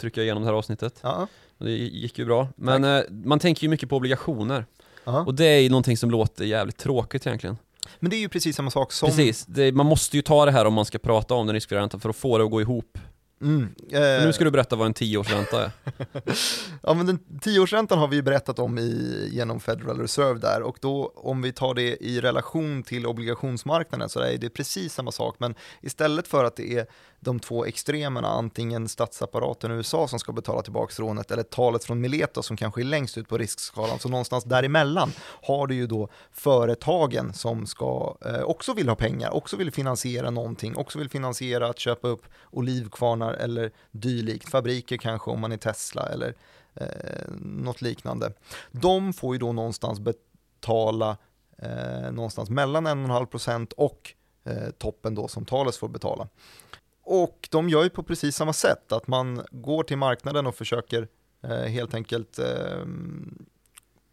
[0.00, 0.98] trycka igenom det här avsnittet.
[1.02, 1.26] Ja,
[1.58, 2.48] det gick ju bra.
[2.56, 4.66] Men eh, man tänker ju mycket på obligationer.
[5.04, 5.24] ja.
[5.24, 7.56] Och det är ju någonting som låter jävligt tråkigt egentligen.
[8.00, 9.08] Men det är ju precis samma sak som...
[9.08, 11.80] Precis, det, man måste ju ta det här om man ska prata om den riskfria
[11.80, 12.98] räntan för att få det att gå ihop.
[13.40, 13.74] Mm.
[13.90, 15.70] Eh, nu ska du berätta vad en tioårsränta är.
[16.82, 20.78] Ja men den tioårsräntan har vi ju berättat om i, genom Federal Reserve där och
[20.80, 25.36] då om vi tar det i relation till obligationsmarknaden så är det precis samma sak
[25.38, 26.86] men istället för att det är
[27.20, 32.00] de två extremerna, antingen statsapparaten i USA som ska betala tillbaka rånet eller talet från
[32.00, 36.08] Mileta som kanske är längst ut på riskskalan, så någonstans däremellan har du ju då
[36.32, 41.68] företagen som ska eh, också vill ha pengar, också vill finansiera någonting, också vill finansiera
[41.68, 46.34] att köpa upp olivkvarnar eller dylikt, fabriker kanske om man är Tesla eller
[46.74, 48.32] eh, något liknande.
[48.70, 51.16] De får ju då någonstans betala
[51.58, 56.28] eh, någonstans mellan 1,5% och eh, toppen då som Thales får betala.
[57.08, 61.08] Och de gör ju på precis samma sätt, att man går till marknaden och försöker
[61.42, 62.84] eh, helt enkelt eh,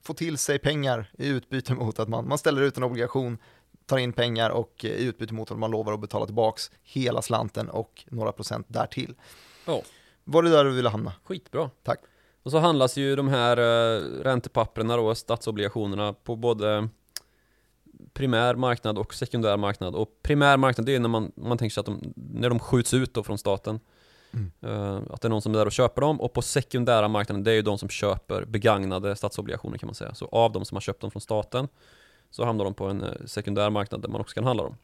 [0.04, 3.38] få till sig pengar i utbyte mot att man, man ställer ut en obligation,
[3.86, 7.22] tar in pengar och eh, i utbyte mot att man lovar att betala tillbaks hela
[7.22, 9.16] slanten och några procent därtill.
[9.66, 9.82] Ja.
[10.24, 11.14] Var det där du ville hamna?
[11.24, 11.70] Skitbra.
[11.84, 12.00] Tack.
[12.44, 16.90] Och så handlas ju de här uh, räntepapperna då, statsobligationerna, på både
[18.14, 19.96] primär marknad och sekundär marknad.
[19.96, 22.94] Och primär marknad, det är när man, man tänker sig att de, när de skjuts
[22.94, 23.80] ut då från staten.
[24.34, 24.52] Mm.
[24.62, 26.22] Eh, att det är någon som är där och köper dem.
[26.22, 30.14] Och på sekundära marknaden, det är ju de som köper begagnade statsobligationer kan man säga.
[30.14, 31.68] Så av de som har köpt dem från staten
[32.30, 34.78] så hamnar de på en eh, sekundär marknad där man också kan handla dem.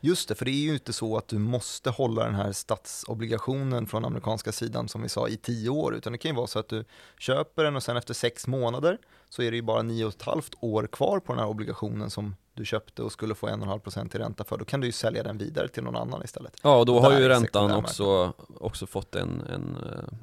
[0.00, 3.86] Just det, för det är ju inte så att du måste hålla den här statsobligationen
[3.86, 6.58] från amerikanska sidan som vi sa i tio år, utan det kan ju vara så
[6.58, 6.84] att du
[7.18, 10.22] köper den och sen efter sex månader så är det ju bara nio och ett
[10.22, 13.62] halvt år kvar på den här obligationen som du köpte och skulle få en och
[13.62, 14.58] en halv procent i ränta för.
[14.58, 16.60] Då kan du ju sälja den vidare till någon annan istället.
[16.62, 20.18] Ja, och då har Där ju räntan också, också fått en, en eh,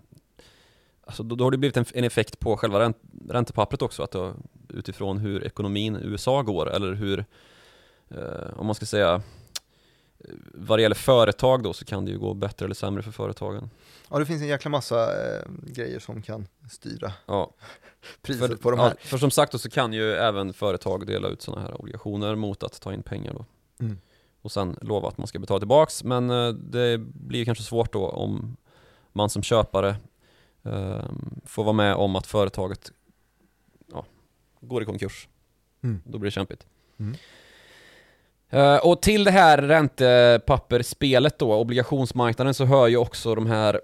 [1.09, 2.97] Alltså då, då har det blivit en, en effekt på själva ränt,
[3.29, 4.33] räntepappret också, att då,
[4.69, 7.25] utifrån hur ekonomin i USA går, eller hur,
[8.09, 9.21] eh, om man ska säga,
[10.53, 13.69] vad det gäller företag då så kan det ju gå bättre eller sämre för företagen.
[14.09, 17.53] Ja, det finns en jäkla massa eh, grejer som kan styra Ja,
[18.21, 18.89] priset för, på de här.
[18.89, 22.35] ja, för som sagt då så kan ju även företag dela ut sådana här obligationer
[22.35, 23.45] mot att ta in pengar då.
[23.79, 23.97] Mm.
[24.41, 28.09] Och sen lova att man ska betala tillbaks, men eh, det blir kanske svårt då
[28.09, 28.57] om
[29.13, 29.95] man som köpare
[30.63, 31.05] eh,
[31.45, 32.91] får vara med om att företaget
[33.93, 34.05] ja,
[34.59, 35.27] går i konkurs.
[35.81, 36.01] Mm.
[36.05, 36.65] Då blir det kämpigt.
[36.97, 37.15] Mm.
[38.49, 43.81] Eh, och till det här räntepappersspelet då, obligationsmarknaden, så hör ju också de här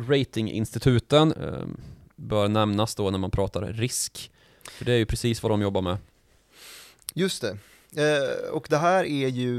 [0.00, 1.80] ratinginstituten, ehm,
[2.16, 4.32] bör nämnas då när man pratar risk.
[4.70, 5.96] För det är ju precis vad de jobbar med.
[7.14, 7.58] Just det.
[7.96, 9.56] Eh, och det här är ju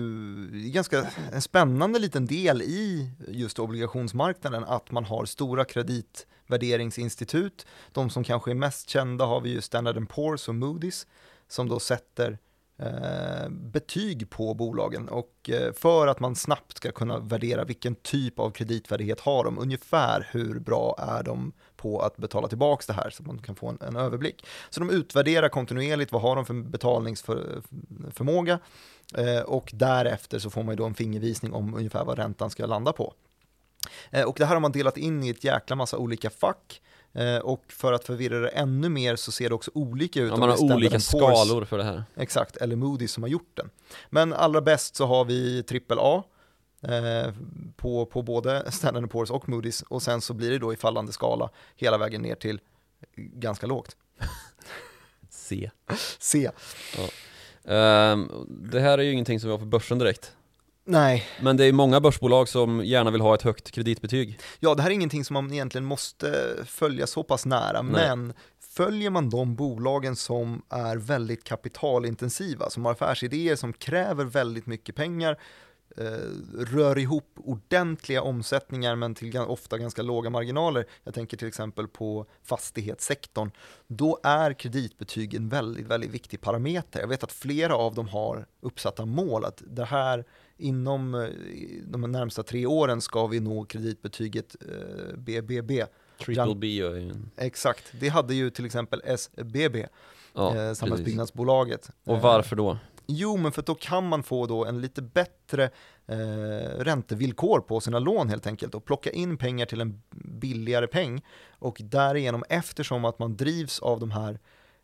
[0.51, 7.65] ganska en spännande liten del i just obligationsmarknaden, att man har stora kreditvärderingsinstitut.
[7.91, 11.05] De som kanske är mest kända har vi ju Standard Poor's och Moody's,
[11.47, 12.37] som då sätter
[12.81, 18.39] Eh, betyg på bolagen och eh, för att man snabbt ska kunna värdera vilken typ
[18.39, 23.09] av kreditvärdighet har de, ungefär hur bra är de på att betala tillbaka det här
[23.09, 24.45] så att man kan få en, en överblick.
[24.69, 28.59] Så de utvärderar kontinuerligt, vad har de för betalningsförmåga
[29.17, 32.65] eh, och därefter så får man ju då en fingervisning om ungefär vad räntan ska
[32.65, 33.13] landa på.
[34.27, 36.81] Och det här har man delat in i ett jäkla massa olika fack
[37.43, 40.31] och för att förvirra det ännu mer så ser det också olika ut.
[40.31, 42.03] Ja, man har olika skalor för det här.
[42.15, 43.69] Exakt, eller Moody's som har gjort den.
[44.09, 46.23] Men allra bäst så har vi AAA
[46.81, 47.33] eh,
[47.75, 51.11] på, på både Standard Poor's och Moody's och sen så blir det då i fallande
[51.11, 52.59] skala hela vägen ner till
[53.15, 53.95] ganska lågt.
[55.29, 55.71] C.
[56.19, 56.51] C.
[57.65, 60.35] Ehm, det här är ju ingenting som vi har på börsen direkt.
[60.83, 64.39] Nej, Men det är många börsbolag som gärna vill ha ett högt kreditbetyg.
[64.59, 67.91] ja det här är ingenting som man egentligen måste följa så pass nära, Nej.
[67.91, 74.65] men följer man de bolagen som är väldigt kapitalintensiva, som har affärsidéer som kräver väldigt
[74.65, 75.37] mycket pengar,
[75.97, 76.03] eh,
[76.57, 80.85] rör ihop ordentliga omsättningar men till ofta ganska låga marginaler.
[81.03, 83.51] Jag tänker till exempel på fastighetssektorn.
[83.87, 86.99] Då är kreditbetyg en väldigt, väldigt viktig parameter.
[86.99, 90.25] Jag vet att flera av dem har uppsatta mål att det här
[90.61, 91.27] inom eh,
[91.87, 95.85] de närmsta tre åren ska vi nå kreditbetyget eh, BBB.
[96.25, 97.11] Triple Jan- B.
[97.37, 99.87] Exakt, det hade ju till exempel SBB,
[100.33, 100.77] Ja, eh, precis.
[100.79, 101.89] Samhällsbyggnadsbolaget.
[102.03, 102.77] Och Eh, varför då?
[103.07, 105.63] Jo, men för då kan man få då en lite bättre
[106.07, 106.17] eh,
[106.79, 111.21] räntevillkor på sina lån helt enkelt och plocka in pengar till en billigare peng
[111.59, 114.39] och därigenom eftersom att man drivs av de här,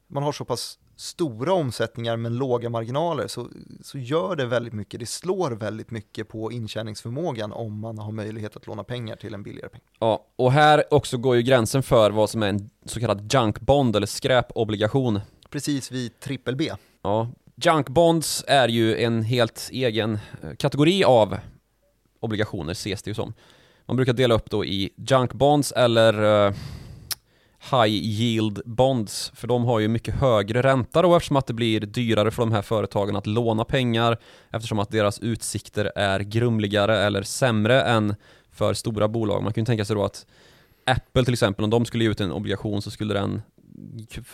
[0.08, 3.48] man har så pass stora omsättningar men låga marginaler så,
[3.82, 8.56] så gör det väldigt mycket, det slår väldigt mycket på intjäningsförmågan om man har möjlighet
[8.56, 9.82] att låna pengar till en billigare peng.
[10.00, 13.60] Ja, och här också går ju gränsen för vad som är en så kallad junk
[13.60, 15.20] bond eller skräpobligation.
[15.50, 16.72] Precis vid trippel B.
[17.02, 21.38] Ja, junk bonds är ju en helt egen eh, kategori av
[22.20, 23.34] obligationer ses det ju som.
[23.86, 26.54] Man brukar dela upp då i junk bonds eller uh,
[27.72, 31.80] high yield bonds, för de har ju mycket högre ränta då eftersom att det blir
[31.80, 34.18] dyrare för de här företagen att låna pengar
[34.52, 38.16] eftersom att deras utsikter är grumligare eller sämre än
[38.52, 39.44] för stora bolag.
[39.44, 40.26] Man kan ju tänka sig då att
[40.86, 43.42] Apple till exempel, om de skulle ge ut en obligation så skulle den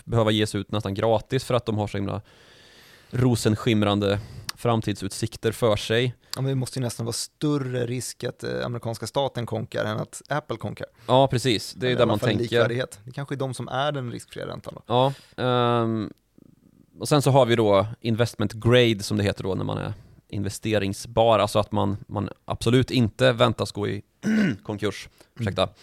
[0.03, 2.21] behöva ges ut nästan gratis för att de har så himla
[3.09, 4.19] rosenskimrande
[4.55, 6.13] framtidsutsikter för sig.
[6.35, 9.97] Ja, men det måste ju nästan vara större risk att eh, amerikanska staten konkar än
[9.97, 10.87] att Apple konkar.
[11.07, 11.73] Ja, precis.
[11.73, 12.67] Det är där man tänker.
[13.05, 14.81] Det kanske är de som är den riskfria räntan då.
[14.85, 16.13] Ja, um,
[16.99, 19.93] och sen så har vi då investment grade som det heter då när man är
[20.29, 24.01] investeringsbar, alltså att man, man absolut inte väntas gå i
[24.63, 25.09] konkurs.
[25.39, 25.63] Ursäkta.
[25.63, 25.73] Mm.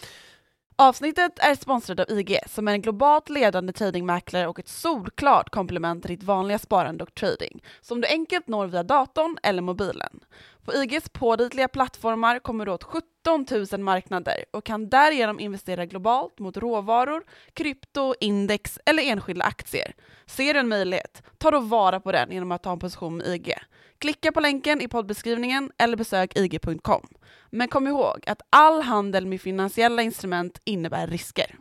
[0.81, 6.03] Avsnittet är sponsrat av IG som är en globalt ledande tradingmäklare och ett solklart komplement
[6.03, 10.19] till ditt vanliga sparande och trading som du enkelt når via datorn eller mobilen.
[10.65, 16.39] På IGs pålitliga plattformar kommer du åt 17 000 marknader och kan därigenom investera globalt
[16.39, 19.93] mot råvaror, krypto, index eller enskilda aktier.
[20.25, 21.23] Ser du en möjlighet?
[21.37, 23.53] Ta då vara på den genom att ta en position med IG.
[24.01, 27.07] Klicka på länken i poddbeskrivningen eller besök ig.com.
[27.49, 31.55] Men kom ihåg att all handel med finansiella instrument innebär risker.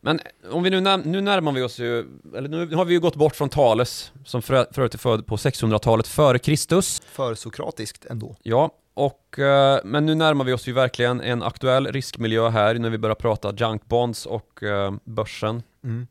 [0.00, 1.98] Men om vi nu, när, nu närmar vi oss ju,
[2.36, 5.36] eller nu har vi ju gått bort från Thales, som för, förut är född på
[5.36, 7.02] 600-talet före Kristus.
[7.06, 8.36] För sokratiskt ändå.
[8.42, 12.90] Ja, och, eh, men nu närmar vi oss ju verkligen en aktuell riskmiljö här när
[12.90, 15.62] vi börjar prata junk bonds och uh, börsen.
[15.84, 16.06] Mm.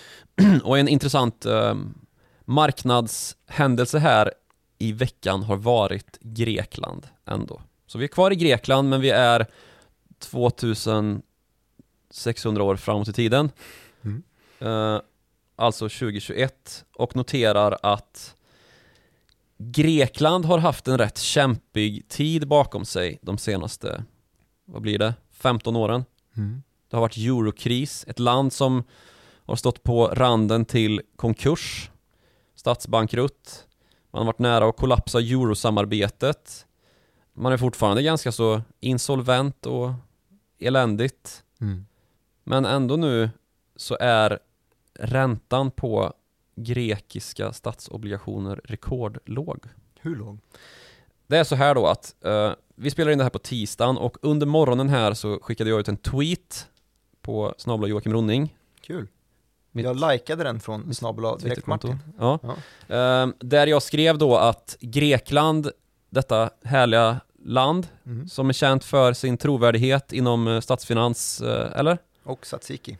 [0.64, 1.74] och en intressant uh,
[2.46, 4.32] marknadshändelse här
[4.78, 7.62] i veckan har varit Grekland ändå.
[7.86, 9.46] Så vi är kvar i Grekland men vi är
[10.18, 11.22] 2600
[12.62, 13.50] år framåt i tiden.
[14.04, 14.22] Mm.
[14.62, 15.00] Uh,
[15.56, 18.36] alltså 2021 och noterar att
[19.58, 24.04] Grekland har haft en rätt kämpig tid bakom sig de senaste,
[24.64, 26.04] vad blir det, 15 åren.
[26.36, 26.62] Mm.
[26.90, 28.84] Det har varit eurokris, ett land som
[29.46, 31.90] har stått på randen till konkurs,
[32.66, 33.66] statsbankrutt,
[34.10, 36.66] man har varit nära att kollapsa eurosamarbetet.
[37.32, 39.90] Man är fortfarande ganska så insolvent och
[40.58, 41.44] eländigt.
[41.60, 41.86] Mm.
[42.44, 43.30] Men ändå nu
[43.76, 44.38] så är
[44.94, 46.12] räntan på
[46.56, 49.64] grekiska statsobligationer rekordlåg.
[50.00, 50.38] Hur låg?
[51.26, 54.16] Det är så här då att uh, vi spelar in det här på tisdagen och
[54.22, 56.68] under morgonen här så skickade jag ut en tweet
[57.22, 58.56] på snabla Joakim Ronning.
[58.80, 59.08] Kul.
[59.76, 61.98] Mitt, jag likade den från snabel direkt Martin.
[62.18, 62.38] Ja.
[62.88, 63.24] ja.
[63.24, 65.70] Uh, där jag skrev då att Grekland,
[66.10, 68.28] detta härliga land mm.
[68.28, 71.98] som är känt för sin trovärdighet inom uh, statsfinans, uh, eller?
[72.24, 72.98] Och tzatziki.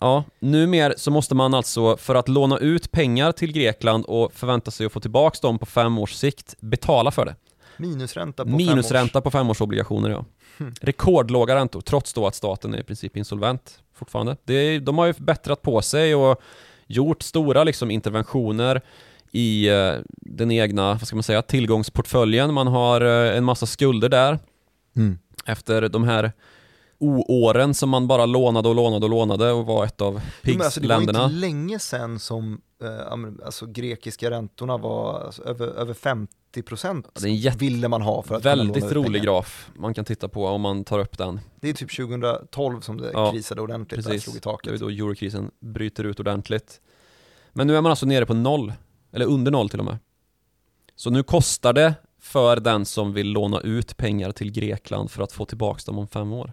[0.00, 4.70] Ja, numera så måste man alltså för att låna ut pengar till Grekland och förvänta
[4.70, 7.36] sig att få tillbaka dem på fem års sikt betala för det.
[7.76, 9.24] Minusränta på Minusränta fem års...
[9.24, 10.24] på femårsobligationer ja.
[10.58, 10.74] Hmm.
[10.80, 14.36] Rekordlåga räntor, trots då att staten är i princip insolvent fortfarande.
[14.44, 16.40] Det, de har ju bättrat på sig och
[16.86, 18.82] gjort stora liksom interventioner
[19.32, 22.54] i eh, den egna, vad ska man säga, tillgångsportföljen.
[22.54, 24.38] Man har eh, en massa skulder där
[24.96, 25.18] mm.
[25.46, 26.32] efter de här
[26.98, 30.64] o-åren som man bara lånade och lånade och lånade och var ett av PIGS-länderna.
[30.64, 33.12] Alltså, det var inte länge sedan som eh,
[33.44, 38.44] alltså, grekiska räntorna var alltså, över, över 50 procent ja, ville man ha för att
[38.44, 41.40] Väldigt kunna rolig graf man kan titta på om man tar upp den.
[41.60, 44.22] Det är typ 2012 som det ja, krisade ordentligt, precis.
[44.22, 44.72] slog i taket.
[44.72, 46.80] Det är då eurokrisen bryter ut ordentligt.
[47.52, 48.72] Men nu är man alltså nere på noll,
[49.12, 49.98] eller under noll till och med.
[50.96, 55.32] Så nu kostar det för den som vill låna ut pengar till Grekland för att
[55.32, 56.52] få tillbaka dem om fem år.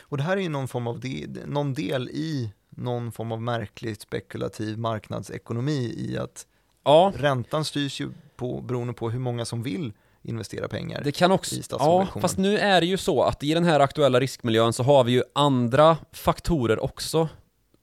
[0.00, 3.42] Och det här är ju någon form av de, någon del i någon form av
[3.42, 6.46] märkligt spekulativ marknadsekonomi i att
[6.84, 7.12] ja.
[7.16, 11.54] räntan styrs ju på, beroende på hur många som vill investera pengar det kan också,
[11.54, 14.82] i Ja, fast nu är det ju så att i den här aktuella riskmiljön så
[14.82, 17.30] har vi ju andra faktorer också mm.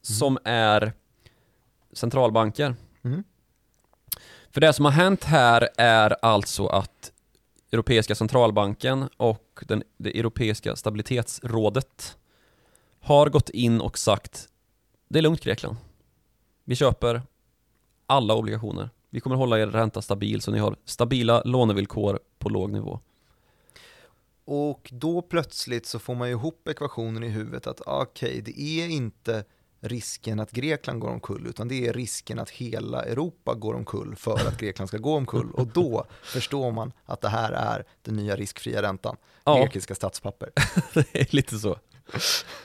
[0.02, 0.94] som är
[1.94, 2.76] centralbanker.
[3.04, 3.24] Mm.
[4.52, 7.12] För det som har hänt här är alltså att
[7.72, 12.18] Europeiska centralbanken och den, det Europeiska stabilitetsrådet
[13.00, 14.48] har gått in och sagt
[15.14, 15.78] det är lugnt Grekland.
[16.64, 17.22] Vi köper
[18.06, 18.90] alla obligationer.
[19.10, 23.00] Vi kommer hålla er ränta stabil så ni har stabila lånevillkor på låg nivå.
[24.46, 28.62] Och då plötsligt så får man ju ihop ekvationen i huvudet att okej, okay, det
[28.62, 29.44] är inte
[29.80, 34.48] risken att Grekland går omkull, utan det är risken att hela Europa går omkull för
[34.48, 35.52] att Grekland ska gå omkull.
[35.52, 39.58] Och då förstår man att det här är den nya riskfria räntan, Ja.
[39.58, 40.52] grekiska statspapper.
[40.94, 41.78] det är lite så.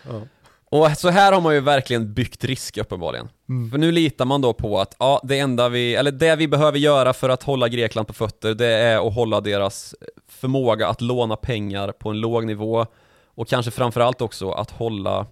[0.09, 0.23] Ja.
[0.71, 3.29] Och så här har man ju verkligen byggt risk uppenbarligen.
[3.49, 3.71] Mm.
[3.71, 6.79] För nu litar man då på att, ja, det enda vi, eller det vi behöver
[6.79, 9.95] göra för att hålla Grekland på fötter, det är att hålla deras
[10.29, 12.87] förmåga att låna pengar på en låg nivå
[13.27, 15.27] och kanske framförallt också att hålla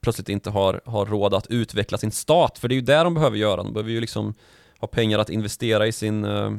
[0.00, 3.14] plötsligt inte har, har råd att utveckla sin stat, för det är ju det de
[3.14, 3.62] behöver göra.
[3.62, 4.34] De behöver ju liksom
[4.78, 6.50] ha pengar att investera i sin eh,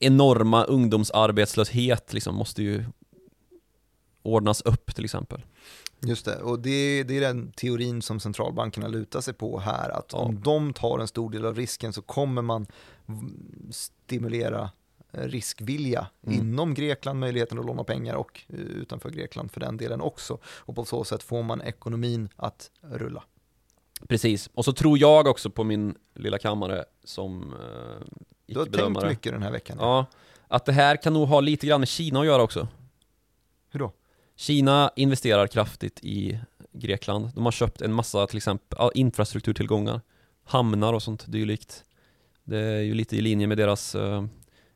[0.00, 2.84] enorma ungdomsarbetslöshet, liksom måste ju
[4.22, 5.40] ordnas upp till exempel.
[6.00, 10.10] Just det, och det, det är den teorin som centralbankerna lutar sig på här, att
[10.12, 10.18] Ja.
[10.18, 12.66] om de tar en stor del av risken så kommer man
[13.70, 14.70] stimulera
[15.12, 16.38] eh, riskvilja Mm.
[16.40, 20.38] inom Grekland, möjligheten att låna pengar och eh, utanför Grekland för den delen också.
[20.44, 23.22] Och på så sätt får man ekonomin att rulla.
[24.08, 27.48] Precis, och så tror jag också på min lilla kammare som eh,
[28.46, 29.08] Du har tänkt icke-bedömare.
[29.08, 29.76] mycket den här veckan.
[29.80, 30.06] Ja,
[30.48, 32.68] att det här kan nog ha lite grann med Kina att göra också.
[34.38, 36.40] Kina investerar kraftigt i
[36.72, 37.30] Grekland.
[37.34, 40.00] De har köpt en massa till exempel infrastrukturtillgångar,
[40.44, 41.84] hamnar och sånt dylikt.
[42.44, 44.24] Det är ju lite i linje med deras eh,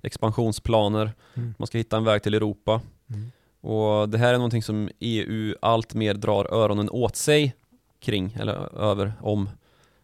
[0.02, 1.12] expansionsplaner.
[1.34, 1.54] Mm.
[1.58, 2.80] Man ska hitta en väg till Europa.
[3.10, 3.32] Mm.
[3.60, 7.54] Och det här är någonting som EU allt mer drar öronen åt sig
[8.00, 9.48] kring, eller över, om.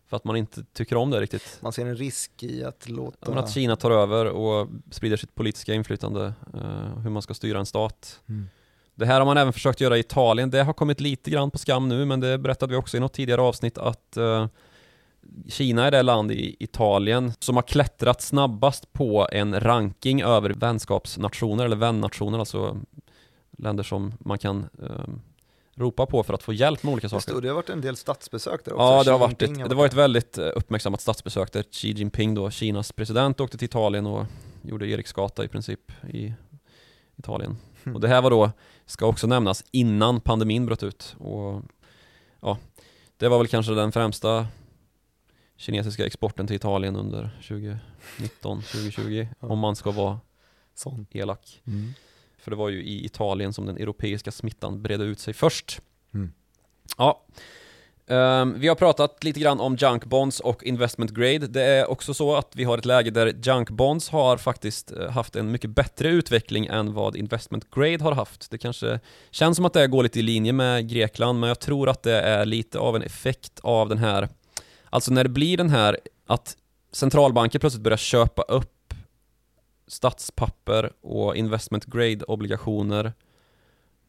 [0.06, 1.58] För att man inte tycker om det riktigt.
[1.60, 3.32] Man ser en risk i att låta...
[3.32, 7.58] Ja, att Kina tar över och sprider sitt politiska inflytande, eh, hur man ska styra
[7.58, 8.20] en stat.
[8.28, 8.48] Mm.
[8.98, 10.50] Det här har man även försökt göra i Italien.
[10.50, 13.12] Det har kommit lite grann på skam nu, men det berättade vi också i något
[13.12, 14.46] tidigare avsnitt att eh,
[15.48, 21.64] Kina är det land i Italien som har klättrat snabbast på en ranking över vänskapsnationer,
[21.64, 22.76] eller vännationer, alltså
[23.58, 25.14] länder som man kan eh,
[25.74, 27.40] ropa på för att få hjälp med olika saker.
[27.40, 28.84] det har varit en del statsbesök där också.
[28.84, 32.34] Ja, det har varit ett, det var ett väldigt eh, uppmärksammat statsbesök där Xi Jinping
[32.34, 34.26] då, Kinas president, åkte till Italien och
[34.62, 36.34] gjorde Eriksgata i princip i
[37.18, 37.56] Italien.
[37.84, 37.94] Hmm.
[37.94, 38.50] Och det här var då,
[38.86, 41.16] ska också nämnas, innan pandemin bröt ut.
[41.18, 41.62] Och
[42.40, 42.58] ja,
[43.16, 44.46] det var väl kanske den främsta
[45.56, 49.48] kinesiska exporten till Italien under 2019, 2020, Ja.
[49.48, 50.20] om man ska vara
[50.74, 51.06] Sån.
[51.10, 51.60] elak.
[51.66, 51.92] Mm.
[52.38, 55.80] För det var ju i Italien som den europeiska smittan bredde ut sig först.
[56.14, 56.32] Mm.
[56.98, 57.22] Ja.
[58.10, 61.46] Um, vi har pratat lite grann om junk bonds och investment grade.
[61.46, 65.10] Det är också så att vi har ett läge där junk bonds har faktiskt eh,
[65.10, 68.50] haft en mycket bättre utveckling än vad investment grade har haft.
[68.50, 69.00] Det kanske
[69.30, 72.20] känns som att det går lite i linje med Grekland, men jag tror att det
[72.20, 74.28] är lite av en effekt av den här,
[74.90, 76.56] alltså när det blir den här att
[76.92, 78.94] centralbanker plötsligt börjar köpa upp
[79.86, 83.12] statspapper och investment grade obligationer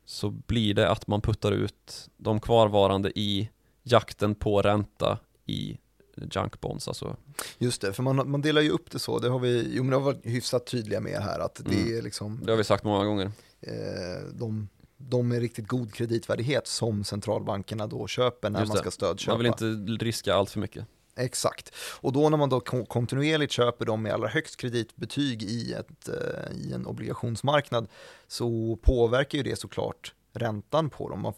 [0.06, 3.50] så blir det att man puttar ut de kvarvarande i
[3.84, 5.78] jakten på ränta i
[6.32, 7.16] junk bonds alltså.
[7.58, 9.90] Just det, för man, man delar ju upp det så, det har vi, jo men
[9.90, 11.98] det har varit hyfsat tydliga med här, att det Mm.
[11.98, 13.32] är liksom Det har vi sagt många gånger.
[13.62, 13.74] eh,
[14.34, 19.32] de, de med riktigt god kreditvärdighet som centralbankerna då köper när man ska stödköpa.
[19.32, 20.86] Man vill inte riska allt för mycket.
[21.16, 21.76] Exakt.
[22.02, 26.10] Och då när man då kon- kontinuerligt köper de med allra högst kreditbetyg i, ett,
[26.10, 27.88] eh, i en obligationsmarknad
[28.28, 31.34] så påverkar ju det såklart räntan på dem.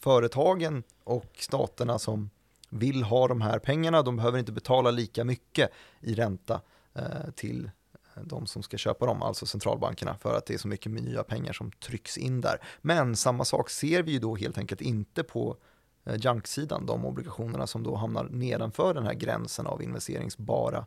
[0.00, 2.30] Företagen och staterna som
[2.70, 5.70] vill ha de här pengarna, de behöver inte betala lika mycket
[6.00, 6.60] i ränta
[6.94, 7.70] eh, till
[8.14, 11.22] eh, de som ska köpa dem, alltså centralbankerna, för att det är så mycket nya
[11.22, 12.62] pengar som trycks in där.
[12.80, 15.56] Men samma sak ser vi ju då helt enkelt inte på
[16.04, 16.14] eh,
[16.86, 20.86] de obligationerna som då hamnar nedanför den här gränsen av investeringsbara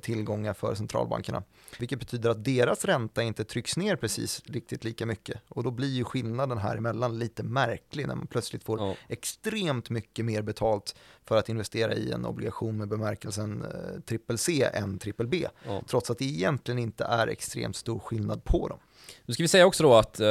[0.00, 1.42] tillgångar för centralbankerna.
[1.78, 5.40] Vilket betyder att deras ränta inte trycks ner precis riktigt lika mycket.
[5.48, 8.94] Och då blir ju skillnaden här emellan lite märklig när man plötsligt får Ja.
[9.08, 14.68] extremt mycket mer betalt för att investera i en obligation med bemärkelsen eh, trippel C
[14.74, 15.46] än trippel B.
[15.66, 15.82] Ja.
[15.88, 18.78] Trots att det egentligen inte är extremt stor skillnad på dem.
[19.26, 20.28] Nu ska vi säga också då att eh,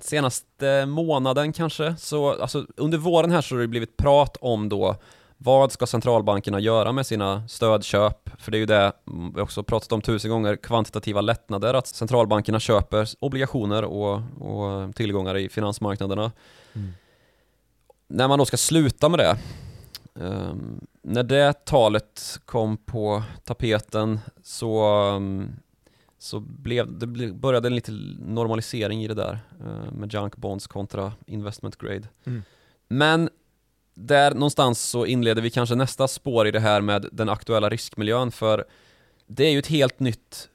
[0.00, 4.96] senaste månaden kanske, så alltså under våren här så har det blivit prat om då
[5.44, 8.30] vad ska centralbankerna göra med sina stödköp?
[8.38, 11.86] För det är ju det mm, vi också pratat om tusen gånger, kvantitativa lättnader, att
[11.86, 16.32] centralbankerna köper obligationer och, och tillgångar i finansmarknaderna.
[18.08, 19.36] När man då ska sluta med det,
[20.20, 25.50] ehm, när det talet kom på tapeten så, um,
[26.18, 30.66] så blev, det ble, började en liten normalisering i det där eh, med junk bonds
[30.66, 32.08] kontra investment grade.
[32.24, 32.42] Mm.
[32.88, 33.30] Men
[33.94, 38.30] där någonstans så inleder vi kanske nästa spår i det här med den aktuella riskmiljön
[38.30, 38.64] för
[39.26, 40.48] det är ju ett helt nytt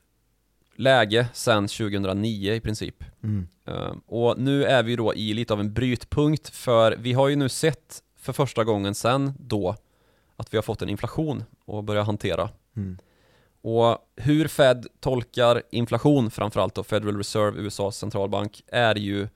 [0.76, 3.04] läge sedan 2009 i princip.
[3.24, 3.48] Mm.
[3.68, 7.36] Eh, Och nu är vi då i lite av en brytpunkt för vi har ju
[7.36, 9.76] nu sett för första gången sedan då
[10.36, 12.50] att vi har fått en inflation att börja hantera.
[12.76, 12.98] Mm.
[13.62, 19.28] Och hur Fed tolkar inflation, framförallt då Federal Reserve, USAs centralbank, är ju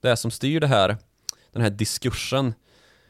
[0.00, 0.96] det som styr det här,
[1.52, 2.54] den här diskursen.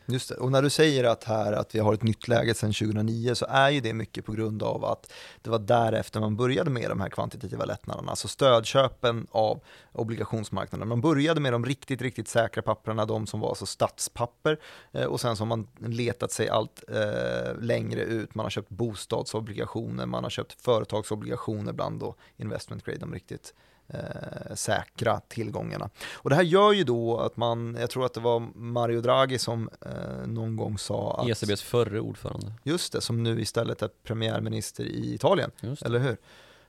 [0.09, 0.35] Just det.
[0.35, 3.47] Och när du säger att här att vi har ett nytt läge sedan 2009 så
[3.49, 7.01] är ju det mycket på grund av att det var därefter man började med de
[7.01, 9.61] här kvantitativa lättnaderna, alltså stödköpen av
[9.93, 10.89] obligationsmarknaden.
[10.89, 14.59] Man började med de riktigt, riktigt säkra papperna, de som var alltså statspapper
[14.93, 18.35] eh, och sen så har man letat sig allt eh, längre ut.
[18.35, 23.55] Man har köpt bostadsobligationer, man har köpt företagsobligationer bland då investment grade, de riktigt
[23.89, 25.91] eh, säkra tillgångarna.
[26.13, 29.39] Och det här gör ju då att man, jag tror att det var Mario Draghi
[29.39, 32.53] som eh, någon gång sa att, ECBs förre ordförande.
[32.63, 35.51] just det, som nu istället är premiärminister i Italien,
[35.85, 36.17] eller hur?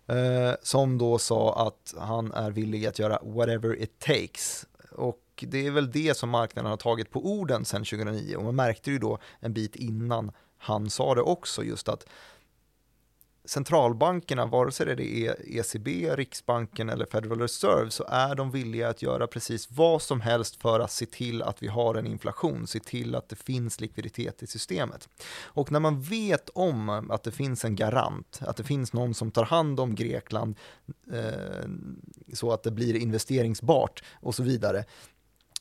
[0.07, 4.65] Eh, som då sa att han är villig att göra whatever it takes.
[4.91, 8.55] Och det är väl det som marknaden har tagit på orden sedan 2009 och man
[8.55, 12.05] märkte ju då en bit innan han sa det också just att
[13.47, 19.01] centralbankerna, vare sig det är ECB, Riksbanken eller Federal Reserve, så är de villiga att
[19.01, 22.79] göra precis vad som helst för att se till att vi har en inflation, se
[22.79, 25.09] till att det finns likviditet i systemet.
[25.43, 29.31] Och när man vet om att det finns en garant, att det finns någon som
[29.31, 30.55] tar hand om Grekland
[31.13, 31.69] eh,
[32.33, 34.85] så att det blir investeringsbart och så vidare,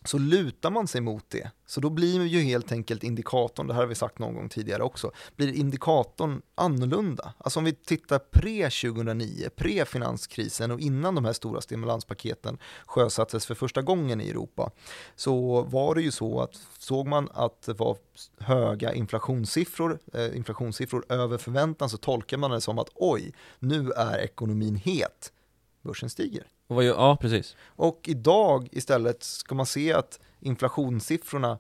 [0.07, 1.51] så lutar man sig mot det.
[1.67, 4.83] Så då blir ju helt enkelt indikatorn, det här har vi sagt någon gång tidigare
[4.83, 7.35] också, blir indikatorn annorlunda.
[7.39, 13.83] Alltså om vi tittar pre-2009, pre-finanskrisen och innan de här stora stimulanspaketen sjösattes för första
[13.83, 14.71] gången i Europa,
[15.17, 17.97] så var det ju så att såg man att det var
[18.39, 24.19] höga inflationssiffror, eh, inflationssiffror över förväntan, så tolkar man det som att oj, nu är
[24.19, 25.33] ekonomin het,
[25.83, 26.47] börsen stiger.
[26.67, 27.57] Och vad gör, ja, precis.
[27.67, 31.59] Och idag istället ska man se att inflationssiffrorna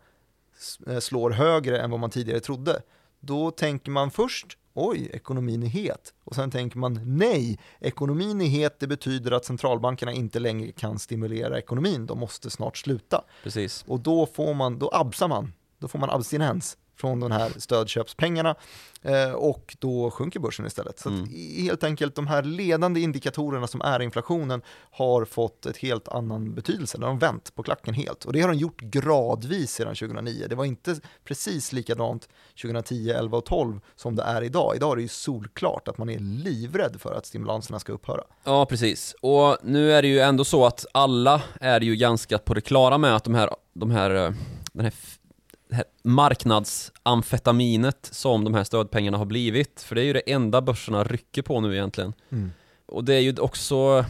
[0.86, 2.82] eh, slår högre än vad man tidigare trodde.
[3.20, 6.14] Då tänker man först, oj, ekonomin är het.
[6.24, 10.98] Och sen tänker man, nej, ekonomin är het, det betyder att centralbankerna inte längre kan
[10.98, 13.24] stimulera ekonomin, de måste snart sluta.
[13.42, 13.84] Precis.
[13.88, 18.54] Och då får man, då absar man, då får man abstinens från de här stödköpspengarna
[19.02, 20.98] eh, och då sjunker börsen istället.
[20.98, 21.28] Så Mm.
[21.62, 26.98] helt enkelt de här ledande indikatorerna som är inflationen har fått ett helt annan betydelse.
[26.98, 30.46] De har vänt på klacken helt och det har de gjort gradvis sedan 2009.
[30.50, 32.28] Det var inte precis likadant
[32.62, 34.76] 2010, 11 och 12 som det är idag.
[34.76, 38.22] Idag är det ju solklart att man är livrädd för att stimulanserna ska upphöra.
[38.44, 39.14] Ja, precis.
[39.20, 42.98] Och nu är det ju ändå så att alla är ju ganska på det klara
[42.98, 44.32] med att de här, de här, eh,
[44.72, 44.94] den här
[46.02, 51.42] marknadsamfetaminet som de här stödpengarna har blivit, för det är ju det enda börserna rycker
[51.42, 52.12] på nu egentligen.
[52.86, 54.04] Och det är ju också,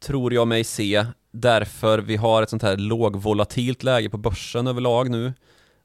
[0.00, 5.10] tror jag mig se, därför vi har ett sånt här lågvolatilt läge på börsen överlag
[5.10, 5.32] nu.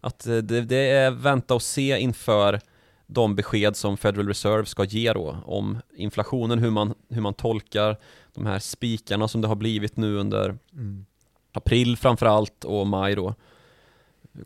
[0.02, 2.60] Att eh, det, det är vänta och se inför
[3.08, 7.98] de besked som Federal Reserve ska ge då om inflationen, hur man, hur man tolkar
[8.34, 11.06] de här spikarna som det har blivit nu under Mm.
[11.54, 13.36] april framförallt och maj då.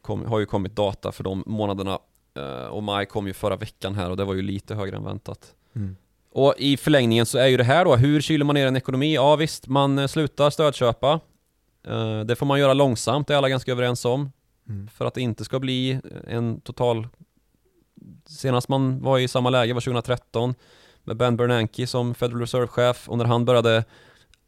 [0.02, 2.00] Kom, har ju kommit data för de månaderna
[2.36, 5.04] eh, och maj kom ju förra veckan här och det var ju lite högre än
[5.04, 5.54] väntat.
[5.76, 5.96] Mm.
[6.32, 9.16] Och i förlängningen så är ju det här då, hur kyler man ner en ekonomi?
[9.16, 11.20] Ja visst, man eh, slutar stödköpa.
[11.88, 14.32] Eh, Det får man göra långsamt, det är alla ganska överens om.
[14.70, 14.88] Mm.
[14.88, 17.08] För att det inte ska bli en total...
[18.26, 20.56] Senast man var i samma läge var 2013
[21.04, 23.84] med Ben Bernanke som Federal Reserve-chef och när han började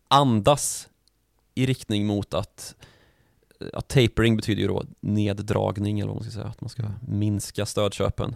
[0.08, 0.90] andas
[1.56, 2.76] i riktning mot att
[3.74, 6.94] att tapering betyder ju då neddragning eller vad man ska säga, att man ska Mm.
[7.08, 8.36] minska stödköpen.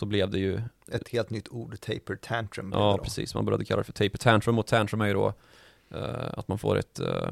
[0.00, 0.60] Så blev det ju
[0.92, 2.70] Ett helt nytt ord, taper tantrum.
[2.74, 3.04] Ja, då.
[3.04, 3.34] precis.
[3.34, 5.32] Man började kalla det för taper tantrum och tantrum är ju då
[5.90, 7.28] eh, att man får ett eh,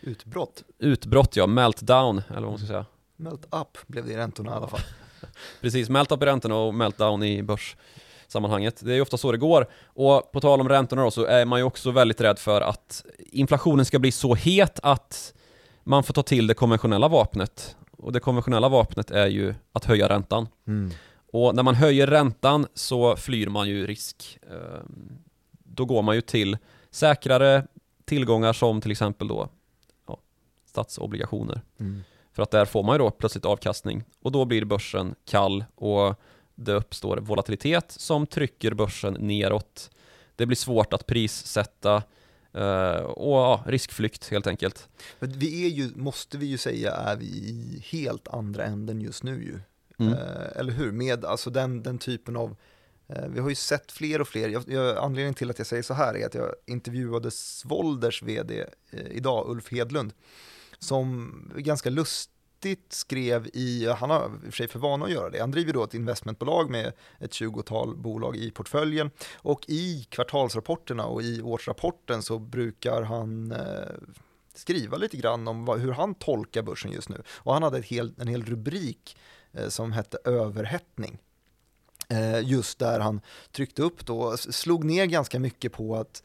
[0.00, 0.62] Utbrott.
[0.78, 2.86] utbrott, ja, meltdown, eller vad man ska säga.
[3.16, 4.80] Melt up blev det i räntorna i alla fall.
[5.60, 8.80] Precis, melt up i räntorna och meltdown i börssammanhanget.
[8.84, 9.66] Det är ju ofta så det går.
[9.86, 13.04] Och på tal om räntorna då, så är man ju också väldigt rädd för att
[13.18, 15.34] inflationen ska bli så het att
[15.84, 17.76] man får ta till det konventionella vapnet.
[17.90, 20.48] Och det konventionella vapnet är ju att höja räntan.
[21.32, 24.38] Och när man höjer räntan så flyr man ju risk.
[24.42, 25.18] Ehm,
[25.52, 26.58] Då går man ju till
[26.90, 27.66] säkrare
[28.04, 29.48] tillgångar som till exempel då
[30.08, 30.18] ja,
[30.66, 31.62] statsobligationer.
[31.80, 32.02] Mm.
[32.32, 36.14] För att där får man ju då plötsligt avkastning och då blir börsen kall och
[36.54, 39.90] det uppstår volatilitet som trycker börsen neråt.
[40.36, 42.02] Det blir svårt att prissätta
[43.04, 44.88] och ja, riskflykt helt enkelt.
[45.18, 49.22] För Vi är ju, måste vi ju säga, är vi i helt andra änden just
[49.22, 49.60] nu ju.
[49.98, 50.12] Mm.
[50.12, 50.92] Eh, eller hur?
[50.92, 52.56] Med alltså den, den typen av
[53.08, 55.82] eh, vi har ju sett fler och fler, jag, jag, anledningen till att jag säger
[55.82, 60.12] så här är att jag intervjuade Svolders vd eh, idag, Ulf Hedlund,
[60.78, 61.90] som ganska
[62.64, 65.50] riktigt skrev i, han har i och för sig för vana att göra det, han
[65.50, 71.42] driver då ett investmentbolag med ett 20-tal bolag i portföljen och i kvartalsrapporterna och i
[71.42, 73.58] årsrapporten så brukar han eh,
[74.54, 77.22] skriva lite grann om vad, hur han tolkar börsen just nu.
[77.28, 79.16] Och han hade ett hel, en hel rubrik
[79.52, 81.18] eh, som hette överhettning.
[82.08, 83.20] Eh, just där han
[83.52, 86.22] tryckte upp då, slog ner ganska mycket på att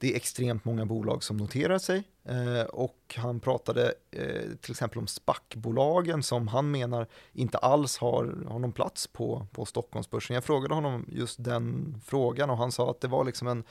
[0.00, 4.98] det är extremt många bolag som noterar sig eh, och han pratade eh, till exempel
[4.98, 10.34] om SPAC-bolagen som han menar inte alls har, har någon plats på, på Stockholmsbörsen.
[10.34, 13.64] Jag frågade honom just den frågan och han sa att det var liksom en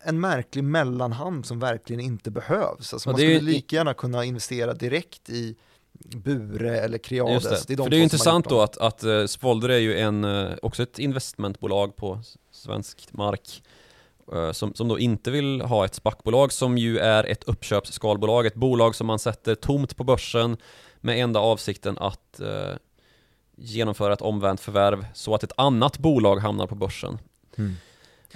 [0.00, 2.92] en märklig mellanhand som verkligen inte behövs.
[2.92, 5.56] Alltså man det skulle lika gärna kunna investera direkt i
[5.92, 7.44] Bure eller Creades.
[7.44, 7.74] Just det.
[7.74, 10.52] är de För det är ju intressant då att, att Svolder är ju en, eh,
[10.62, 12.20] också ett investmentbolag på
[12.50, 13.67] svensk mark eh,
[14.52, 18.94] som, som då inte vill ha ett SPAC-bolag som ju är ett uppköpsskalbolag, ett bolag
[18.94, 20.56] som man sätter tomt på börsen
[21.00, 22.72] med enda avsikten att eh,
[23.56, 27.18] genomföra ett omvänt förvärv så att ett annat bolag hamnar på börsen.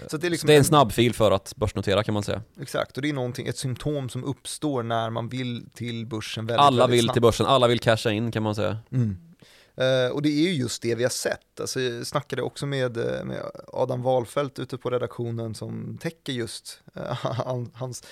[0.07, 2.43] Så det är, liksom så det är en snabbfil för att börsnotera kan man säga.
[2.61, 6.66] Exakt, och det är någonting, ett symptom som uppstår när man vill till börsen väldigt,
[6.66, 7.14] Alla väldigt vill snabbt.
[7.14, 8.78] till börsen, alla vill casha in kan man säga.
[8.93, 9.31] Mm.
[9.76, 11.60] Eh, och det är ju just det vi har sett.
[11.60, 13.42] Alltså, jag snackade också med, eh, med
[13.72, 18.04] Adam Wahlfeldt ute på redaktionen som täcker just eh, han, hans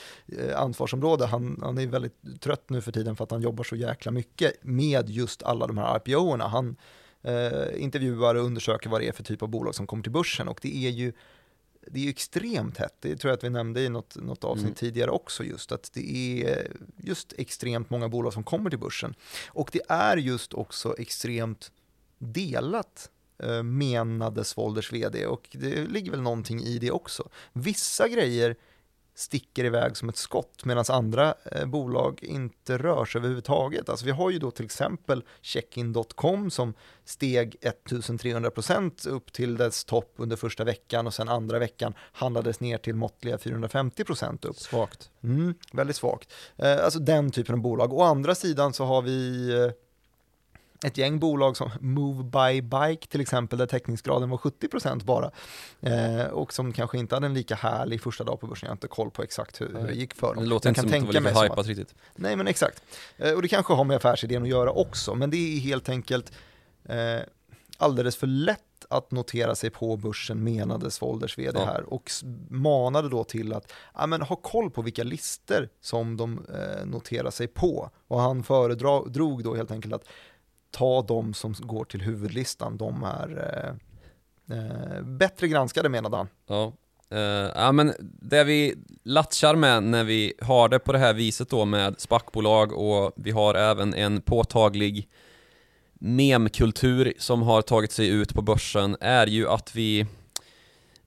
[0.55, 1.27] ansvarsområde.
[1.27, 4.53] Han, han är väldigt trött nu för tiden för att han jobbar så jäkla mycket
[4.63, 6.49] med just alla de här IPO-erna.
[6.49, 6.77] Han
[7.23, 10.49] eh, intervjuar och undersöker vad det är för typ av bolag som kommer till börsen
[10.49, 11.13] och det är ju
[11.87, 14.65] det är ju extremt hett, det tror jag att vi nämnde i något, något avsnitt
[14.65, 14.75] Mm.
[14.75, 19.15] tidigare också just, att det är just extremt många bolag som kommer till börsen.
[19.49, 21.73] Och det är just också extremt
[22.19, 23.11] delat,
[23.43, 27.29] eh, menade Svolders vd, och det ligger väl någonting i det också.
[27.53, 28.57] Vissa grejer
[29.15, 33.89] sticker iväg som ett skott medan andra eh, bolag inte rör sig överhuvudtaget.
[33.89, 40.15] Alltså vi har ju då till exempel checkin.com som steg 1300% upp till dess topp
[40.17, 44.59] under första veckan och sen andra veckan handlades ner till måttliga 450% upp.
[44.59, 45.11] Svagt.
[45.23, 46.33] Mm, väldigt svagt.
[46.57, 47.93] Eh, alltså den typen av bolag.
[47.93, 49.71] Å andra sidan så har vi eh,
[50.85, 55.31] ett gäng bolag som Move by Bike till exempel, där täckningsgraden var 70% bara.
[55.81, 58.67] Eh, och som kanske inte hade en lika härlig första dag på börsen.
[58.67, 60.45] Jag har inte koll på exakt hur, hur det gick för dem.
[60.45, 61.95] Det låter Jag inte kan som att det var lika hypat riktigt.
[62.17, 62.83] Nej men exakt.
[63.17, 66.33] Eh, och det kanske har med affärsidén att göra också, men det är helt enkelt
[66.85, 67.21] eh,
[67.79, 71.65] alldeles för lätt att notera sig på börsen menade Svolders vd Ja.
[71.65, 72.11] här och
[72.49, 77.31] manade då till att ja, men, ha koll på vilka lister som de eh, noterar
[77.31, 77.91] sig på.
[78.09, 80.05] Och han föredrog då helt enkelt att
[80.71, 83.55] ta de som går till huvudlistan, de är
[84.49, 86.29] eh, eh bättre granskade menade han.
[86.47, 86.73] Ja.
[87.11, 91.49] Eh, ja men det vi latchar med när vi har det på det här viset
[91.51, 95.09] då med SPAC-bolag och vi har även en påtaglig
[95.95, 100.07] memkultur som har tagit sig ut på börsen är ju att vi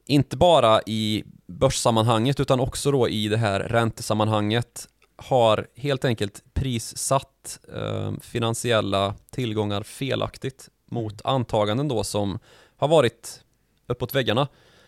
[0.05, 4.88] inte bara i börssammanhanget utan också då i det här räntesammanhanget
[5.24, 12.40] har helt enkelt prissatt eh, finansiella tillgångar felaktigt mot antaganden då som
[12.78, 13.44] har varit
[13.88, 14.48] uppåt väggarna.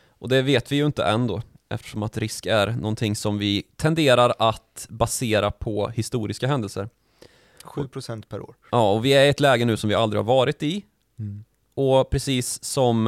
[0.09, 3.63] Och det vet vi ju inte än då, eftersom att risk är någonting som vi
[3.75, 6.89] tenderar att basera på historiska händelser.
[7.63, 8.55] 7% per år.
[8.71, 10.85] Ja, och vi är i ett läge nu som vi aldrig har varit i.
[11.73, 13.07] Och precis som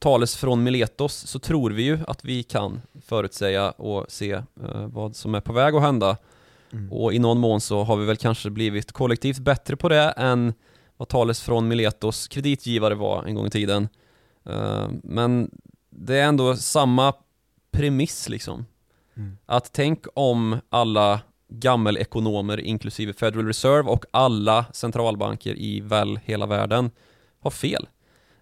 [0.00, 5.16] tales från Miletos så tror vi ju att vi kan förutsäga och se eh, vad
[5.16, 6.16] som är på väg att hända.
[6.72, 6.92] Mm.
[6.92, 10.54] Och i någon mån så har vi väl kanske blivit kollektivt bättre på det än
[10.96, 13.88] vad tales från Miletos kreditgivare var en gång i tiden.
[14.44, 15.50] Eh, Men
[15.90, 17.14] det är ändå samma
[17.70, 18.66] premiss liksom.
[19.16, 19.36] Mm.
[19.46, 26.90] Att tänk om alla gammelekonomer inklusive Federal Reserve och alla centralbanker i väl hela världen
[27.40, 27.86] har fel.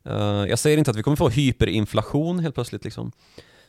[0.04, 3.12] Eh, Jag säger inte att vi kommer få hyperinflation helt plötsligt liksom.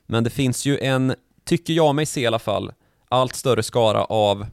[0.05, 2.71] Men det finns ju en, tycker jag mig se i alla fall,
[3.09, 4.45] allt större skara av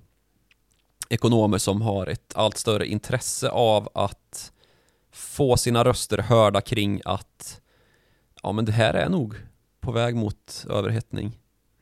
[1.09, 4.53] ekonomer som har ett allt större intresse av att
[5.13, 7.61] få sina röster hörda kring att
[8.43, 9.35] ja men det här är nog
[9.81, 11.39] på väg mot överhettning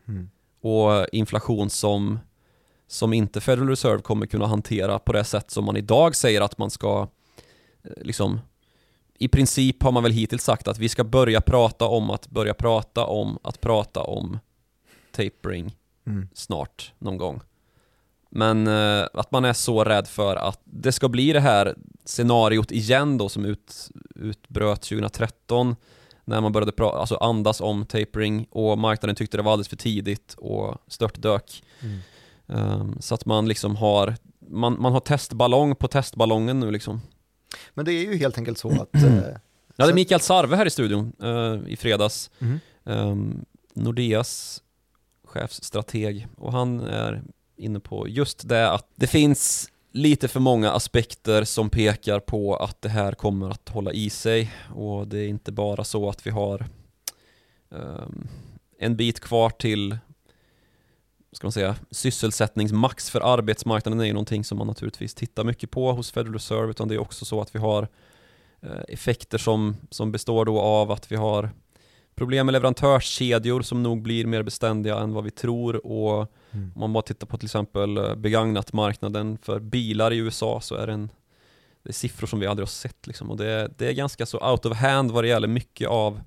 [0.09, 0.30] Mm.
[0.61, 2.18] och inflation som,
[2.86, 6.59] som inte Federal Reserve kommer kunna hantera på det sätt som man idag säger att
[6.59, 7.09] man ska
[7.82, 8.40] eh, liksom
[9.19, 12.55] i princip har man väl hittills sagt att vi ska börja prata om att börja
[12.55, 14.39] prata om att prata om
[15.12, 16.29] tapering Mm.
[16.35, 17.41] snart, någon gång.
[18.31, 22.73] Men eh, att man är så rädd för att det ska bli det här scenariot
[22.73, 25.77] igen då som ut, utbröt 2013
[26.25, 29.77] när man började pra- alltså andas om tapering och marknaden tyckte det var alldeles för
[29.77, 31.62] tidigt och störtdök.
[31.81, 31.99] Mm.
[32.47, 34.15] Um, så att man liksom har,
[34.49, 37.01] man, man har testballong på testballongen nu liksom.
[37.75, 38.95] Men det är ju helt enkelt så att...
[38.95, 39.23] eh,
[39.77, 42.31] Ja, det är Mikael Sarve här i studion eh, i fredags.
[42.39, 42.61] Mhm.
[42.85, 43.45] um,
[43.75, 44.63] Nordeas
[45.25, 47.23] chefsstrateg och han är
[47.57, 52.83] inne på just det att det finns lite för många aspekter som pekar på att
[52.83, 56.31] det här kommer att hålla i sig och det är inte bara så att vi
[56.31, 56.67] har
[57.71, 58.29] ehm,
[58.79, 59.99] en bit kvar till
[61.35, 65.93] ska man säga, sysselsättningsmax för arbetsmarknaden är ju någonting som man naturligtvis tittar mycket på
[65.93, 67.89] hos Federal Reserve utan det är också så att vi har
[68.61, 71.51] eh, effekter som, som består då av att vi har
[72.14, 76.72] problem med leverantörskedjor som nog blir mer beständiga än vad vi tror och Mm.
[76.74, 80.74] om man bara tittar på till exempel eh, begagnat marknaden för bilar i USA så
[80.74, 81.11] är det en
[81.82, 84.51] det är siffror som vi aldrig har sett liksom och det det är ganska så
[84.51, 86.20] out of hand vad det gäller mycket av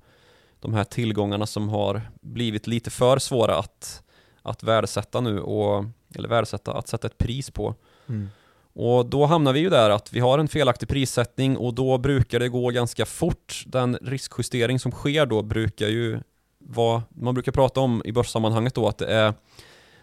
[0.60, 4.02] de här tillgångarna som har blivit lite för svåra att,
[4.48, 5.84] att värdesätta nu och
[6.14, 7.74] eller värdesätta, att sätta ett pris på.
[8.08, 8.28] Mm.
[8.72, 12.40] Och då hamnar vi ju där att vi har en felaktig prissättning och då brukar
[12.40, 13.64] det gå ganska fort.
[13.66, 16.20] Den riskjustering som sker då brukar ju
[16.58, 19.34] vara, man brukar prata om i börssammanhanget då att det är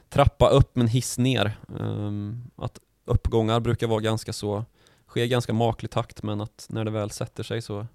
[0.10, 1.58] trappa upp men hiss ner.
[1.80, 4.66] Ehm, att uppgångar brukar vara ganska så,
[5.08, 7.88] sker ganska maklig takt men att när det väl sätter sig så,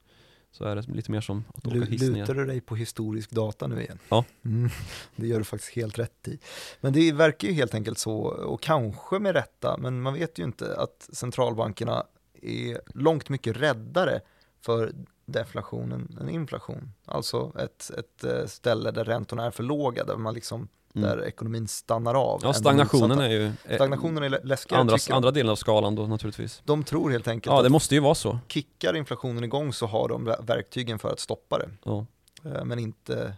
[0.53, 2.21] så är det lite mer som att åka hiss ner.
[2.21, 3.99] Lutar du dig på historisk data nu igen?
[4.09, 4.25] Ja.
[4.45, 4.71] Mm,
[5.17, 6.39] det gör du faktiskt helt rätt i.
[6.81, 10.45] Men det verkar ju helt enkelt så, och kanske med rätta, men man vet ju
[10.45, 12.07] inte att centralbankerna
[12.43, 14.21] är långt mycket räddare
[14.61, 14.93] för
[15.27, 16.93] deflationen än inflation.
[17.05, 21.09] Alltså ett, ett eh, ställe där räntorna är för låga, där man liksom, Mm.
[21.09, 22.41] där ekonomin stannar av.
[22.43, 25.95] Ja, än stagnationen är ju eh, Stagnationen är lä- läskigare, andra, andra delen av skalan
[25.95, 26.63] då naturligtvis.
[26.65, 28.39] De tror helt enkelt Ja, det måste ju vara så.
[28.49, 32.07] kickar inflationen igång så har de ver- verktygen för att stoppa det, Ja.
[32.45, 33.35] eh, men inte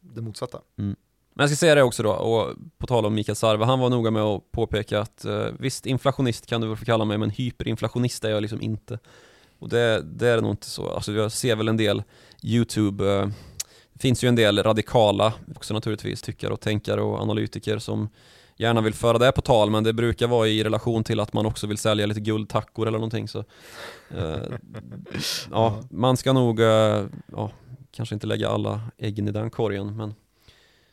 [0.00, 0.58] det motsatta.
[0.76, 0.96] Men
[1.38, 4.10] jag ska säga det också då, och på tal om Mikael Sarve, han var noga
[4.10, 8.24] med att påpeka att eh, visst, inflationist kan du väl få kalla mig, men hyperinflationist
[8.24, 8.98] är jag liksom inte.
[9.58, 10.88] Och det, det är nog inte så.
[10.90, 12.02] Alltså jag ser väl en del
[12.42, 13.28] YouTube, eh,
[13.98, 18.08] finns ju en del radikala också naturligtvis, tyckare och tänkare och analytiker som
[18.56, 21.46] gärna vill föra det på tal, men det brukar vara i relation till att man
[21.46, 23.44] också vill sälja lite guldtackor eller någonting så
[24.16, 24.36] eh,
[25.50, 27.50] Ja, man ska nog, eh, ja,
[27.90, 30.14] kanske inte lägga alla äggen i den korgen, men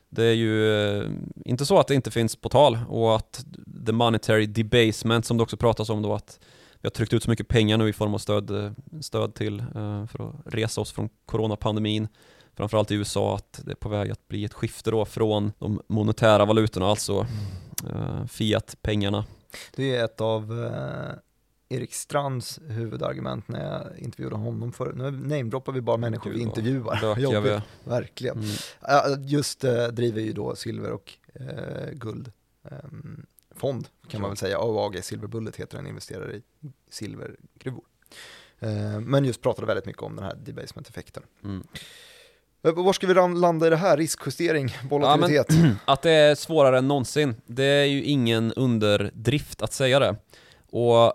[0.10, 1.10] det är ju eh,
[1.46, 3.46] inte så att det inte finns på tal och att
[3.86, 6.40] the monetary debasement som det också pratas om då att
[6.82, 9.60] vi har tryckt ut så mycket pengar nu i form av stöd, eh, stöd till
[9.60, 12.08] eh, för att resa oss från coronapandemin
[12.56, 15.82] framförallt i USA att det är på väg att bli ett skifte då från de
[15.88, 17.28] monetära valutorna, alltså
[17.90, 19.26] eh, fiat-pengarna.
[19.76, 21.16] Det är ett av eh,
[21.78, 27.20] Erik Strands huvudargument när jag intervjuade honom för Nu namedroppar vi bara människor vi intervjuar.
[27.20, 27.52] Jobbigt,
[27.86, 28.38] vi verkligen.
[28.38, 29.24] Mm.
[29.24, 32.32] Just eh, driver ju då silver och eh, guld.
[32.72, 33.26] ehm,
[33.56, 34.58] fond kan man väl säga.
[34.58, 36.42] AAG Silver Bullet heter den, investerar i
[36.90, 37.84] silvergruvor.
[38.60, 41.24] Eh, men just pratade väldigt mycket om den här debasement-effekten.
[41.44, 41.64] Mm.
[42.64, 43.98] Eh, Var ska vi landa i det här?
[43.98, 45.48] Riskjustering, volatilitet?
[45.86, 50.16] Att det är svårare än någonsin, det är ju ingen underdrift att säga det.
[50.72, 51.14] Och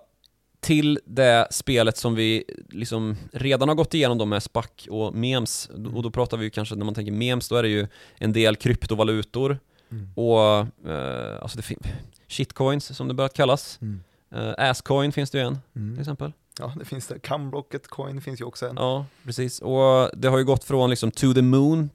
[0.61, 5.71] till det spelet som vi liksom redan har gått igenom då med SPAC och memes,
[5.95, 7.87] och då pratar vi ju kanske när man tänker memes, då är det ju
[8.19, 9.59] en del kryptovalutor
[9.91, 10.09] Mm.
[10.15, 10.41] och
[10.93, 11.77] eh, alltså det
[12.29, 13.79] shitcoins som det börjat kallas.
[13.83, 14.01] Mm.
[14.35, 15.99] Eh, Asscoin finns det ju en till Mm.
[16.01, 16.33] exempel.
[16.59, 17.19] Ja, det finns det.
[17.19, 18.77] Camblocket coin finns ju också en.
[18.77, 19.61] Ja, precis.
[19.61, 21.91] Och det har ju gått från liksom to the moon,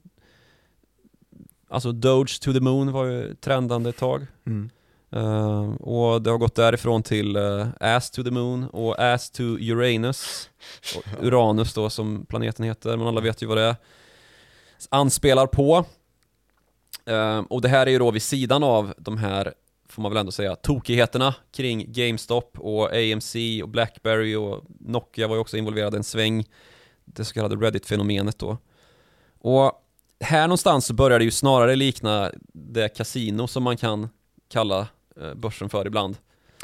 [1.68, 4.26] alltså Doge to the moon var ju trendande ett tag.
[4.46, 4.70] Mm.
[5.14, 9.42] Eh, och det har gått därifrån till eh, Ass to the Moon och Ass to
[9.42, 10.50] Uranus.
[10.96, 13.76] Och Uranus då som planeten heter, men alla vet ju vad det är.
[14.88, 15.84] Anspelar på.
[17.06, 19.54] Eh, och det här är ju då vid sidan av de här,
[19.94, 25.36] får man väl ändå säga, tokigheterna kring GameStop och AMC och Blackberry och Nokia var
[25.36, 26.44] ju också involverade en sväng.
[27.04, 28.58] Det så kallade Reddit-fenomenet då.
[29.38, 29.72] Och
[30.20, 34.08] här någonstans så börjar det ju snarare likna det kasino som man kan
[34.48, 34.88] kalla
[35.20, 36.16] eh, börsen för ibland.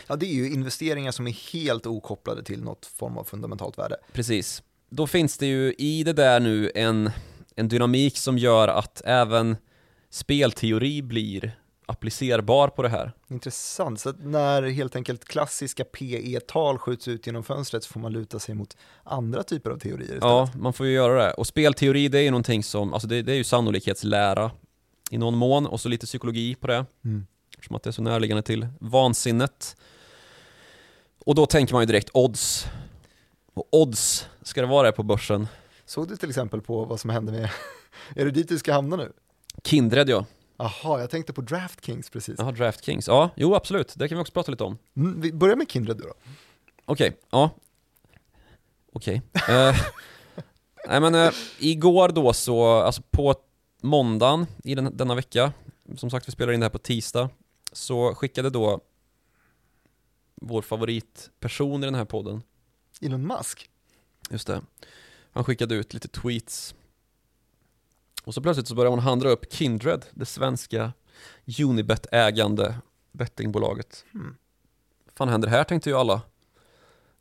[0.06, 3.96] Ja, det är ju investeringar som är helt okopplade till något form av fundamentalt värde.
[4.12, 4.62] Precis.
[4.88, 7.10] Då finns det ju i det där nu en,
[7.56, 9.56] en dynamik som gör att även
[10.10, 11.60] spelteori blir
[11.90, 13.12] applicerbar på det här.
[13.28, 18.38] Intressant, så när helt enkelt klassiska PE-tal skjuts ut genom fönstret så får man luta
[18.38, 20.22] sig mot andra typer av teorier istället.
[20.22, 21.32] Ja, man får ju göra det.
[21.32, 24.50] Och spelteori det är ju någonting som, alltså det, det är ju sannolikhetslära
[25.10, 26.86] i någon mån och så lite psykologi på det.
[27.04, 27.26] Mm.
[27.52, 29.76] Eftersom att det är så närliggande till vansinnet.
[31.26, 32.66] Och då tänker man ju direkt odds.
[33.54, 35.48] Och odds ska det vara det på börsen.
[35.86, 37.50] Såg du till exempel på vad som hände med,
[38.16, 39.12] är det dit du ska hamna nu?
[39.64, 40.24] Kindred ja.
[40.60, 42.34] Jaha, jag tänkte på DraftKings precis.
[42.38, 43.06] Jaha, DraftKings.
[43.06, 43.94] Ja, jo absolut.
[43.96, 44.78] Det kan vi också prata lite om.
[44.96, 46.14] Mm, vi börjar med Kindred då.
[46.84, 47.50] Okej, ja.
[48.92, 49.22] Okej.
[49.48, 49.76] Eh,
[50.88, 53.34] nej men eh, igår då så, alltså på
[53.82, 55.52] måndagen i den, denna vecka,
[55.96, 57.30] som sagt vi spelar in det här på tisdag,
[57.72, 58.80] så skickade då
[60.40, 62.42] vår favoritperson i den här podden,
[63.00, 63.70] Elon Musk.
[64.30, 64.62] just det,
[65.32, 66.74] han skickade ut lite tweets.
[68.24, 70.92] Och så plötsligt så började man handla upp Kindred, det svenska
[71.46, 72.74] Unibet-ägande
[73.12, 74.04] bettingbolaget.
[74.12, 74.36] Hmm.
[75.14, 76.22] fan händer här tänkte ju alla.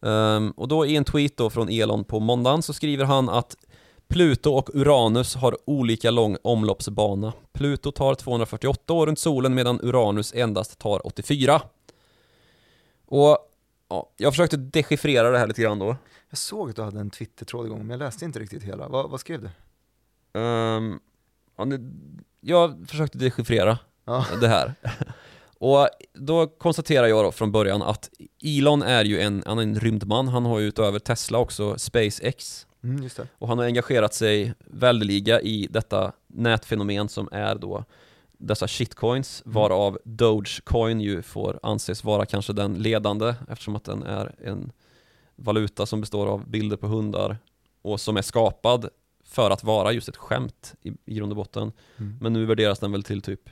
[0.01, 3.55] Ehm, och då i en tweet då från Elon på måndagen så skriver han att
[4.07, 7.33] Pluto och Uranus har olika lång omloppsbana.
[7.51, 11.61] Pluto tar 248 år runt solen medan Uranus endast tar 84.
[13.05, 13.37] Och
[13.89, 15.95] ja, jag försökte dechiffrera det här lite grann då.
[16.29, 18.87] Jag såg att du hade en Twitter-tråd igång, men jag läste inte riktigt hela.
[18.87, 19.49] Vad, vad skrev du?
[21.57, 21.79] Det,
[22.41, 24.25] jag försökte dechiffrera Ja.
[24.41, 24.73] det här.
[25.59, 28.09] Och då konstaterar jag då från början att
[28.43, 32.65] Elon är ju en, han är en rymdman, han har ju utöver Tesla också SpaceX
[32.83, 37.83] Mm, och han har engagerat sig väldeliga i detta nätfenomen som är då
[38.37, 39.53] dessa shitcoins Mm.
[39.53, 44.71] varav Dogecoin ju får anses vara kanske den ledande eftersom att den är en
[45.35, 47.37] valuta som består av bilder på hundar
[47.81, 48.89] och som är skapad
[49.29, 51.71] för att vara just ett skämt i, i grund och botten.
[51.97, 52.17] Mm.
[52.21, 53.49] Men nu värderas den väl till typ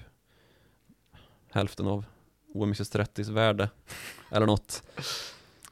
[1.52, 2.06] hälften av
[2.54, 3.70] OMXS30s värde
[4.32, 4.84] eller något.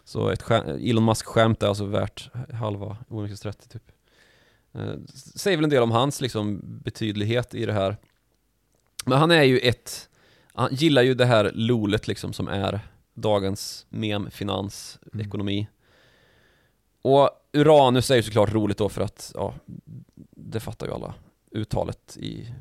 [0.04, 3.92] Så ett Elon Musk-skämt är alltså värt halva OMXS30 typ.
[4.74, 4.94] Eh,
[5.36, 7.98] säger väl en del om hans liksom betydlighet i det här.
[9.06, 10.10] Men han är ju ett,
[10.54, 12.80] han gillar ju det här lolet liksom som är
[13.14, 15.28] dagens mem, finans, Mm.
[15.28, 15.68] ekonomi.
[17.06, 19.54] Och Uranus är ju såklart roligt då för att, ja,
[20.32, 21.14] det fattar ju alla.
[21.52, 22.54] Uttalet i,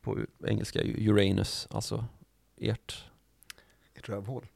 [0.00, 2.04] på engelska Uranus, alltså
[2.56, 3.04] ert.
[3.94, 4.46] Ett rövhål.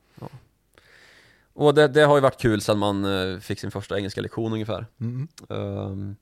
[1.53, 4.53] Och det, det har ju varit kul sedan man eh, fick sin första engelska lektion
[4.53, 4.87] ungefär.
[5.01, 5.29] Mm.
[5.49, 6.16] Ehm,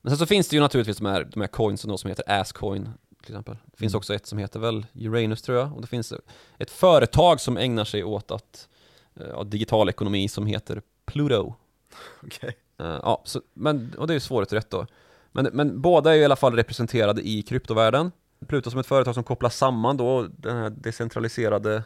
[0.00, 2.40] men sen så finns det ju naturligtvis de här, de här coinsen då som heter
[2.40, 2.88] Ascoin
[3.22, 3.56] till exempel.
[3.66, 3.98] Det finns Mm.
[3.98, 5.74] också ett som heter väl Uranus tror jag.
[5.74, 6.12] Och det finns
[6.58, 8.68] ett företag som ägnar sig åt att,
[9.14, 11.54] ja, digital ekonomi som heter Pluto.
[12.22, 12.56] Okej.
[12.80, 14.86] Eh, ja, så, men, och det är ju svårt rätt då.
[15.32, 18.12] Men, men båda är ju i alla fall representerade i kryptovärlden.
[18.46, 21.82] Pluto som ett företag som kopplar samman då den här decentraliserade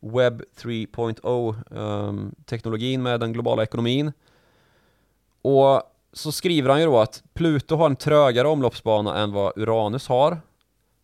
[0.00, 4.12] Web 3.0 ehm, teknologin med den globala ekonomin.
[5.42, 5.82] Och
[6.12, 10.40] så skriver han ju då att Pluto har en trögare omloppsbana än vad Uranus har.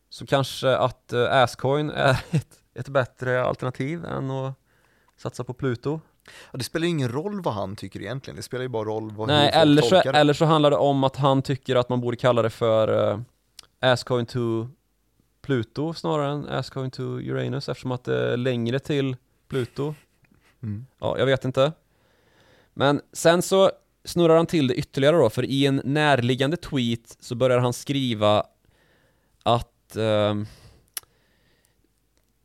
[0.09, 4.55] Så kanske att uh, Ascoin är ett, ett bättre alternativ än att
[5.16, 6.00] satsa på Pluto.
[6.52, 9.10] Ja, det spelar ju ingen roll vad han tycker egentligen, det spelar ju bara roll
[9.10, 12.00] vad Nej, eller så, tolkar eller så handlar det om att han tycker att man
[12.00, 13.20] borde kalla det för uh,
[13.80, 14.68] Ascoin to
[15.42, 19.16] Pluto snarare än Ascoin to Uranus eftersom att det är längre till
[19.48, 19.94] Pluto.
[20.62, 20.86] Mm.
[20.98, 21.72] Ja, jag vet inte.
[22.74, 23.70] Men sen så
[24.04, 28.46] snurrar han till det ytterligare då, för i en närliggande tweet så börjar han skriva
[29.42, 30.46] att ehm,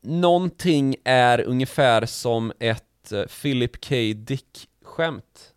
[0.01, 3.95] någonting är ungefär som ett eh, Philip K.
[4.15, 5.53] Dick-skämt.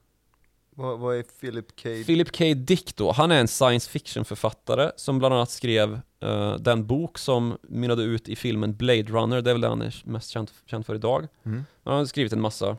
[0.75, 1.89] Vad, vad är Philip K?
[2.07, 2.45] Philip K.
[2.57, 7.59] Dick då, han är en science fiction-författare som bland annat skrev eh, den bok som
[7.63, 10.87] mynnade ut i filmen Blade Runner, det är väl det han är mest känd, känd
[10.87, 11.29] för idag.
[11.43, 11.65] Mm.
[11.85, 12.77] Han har skrivit en massa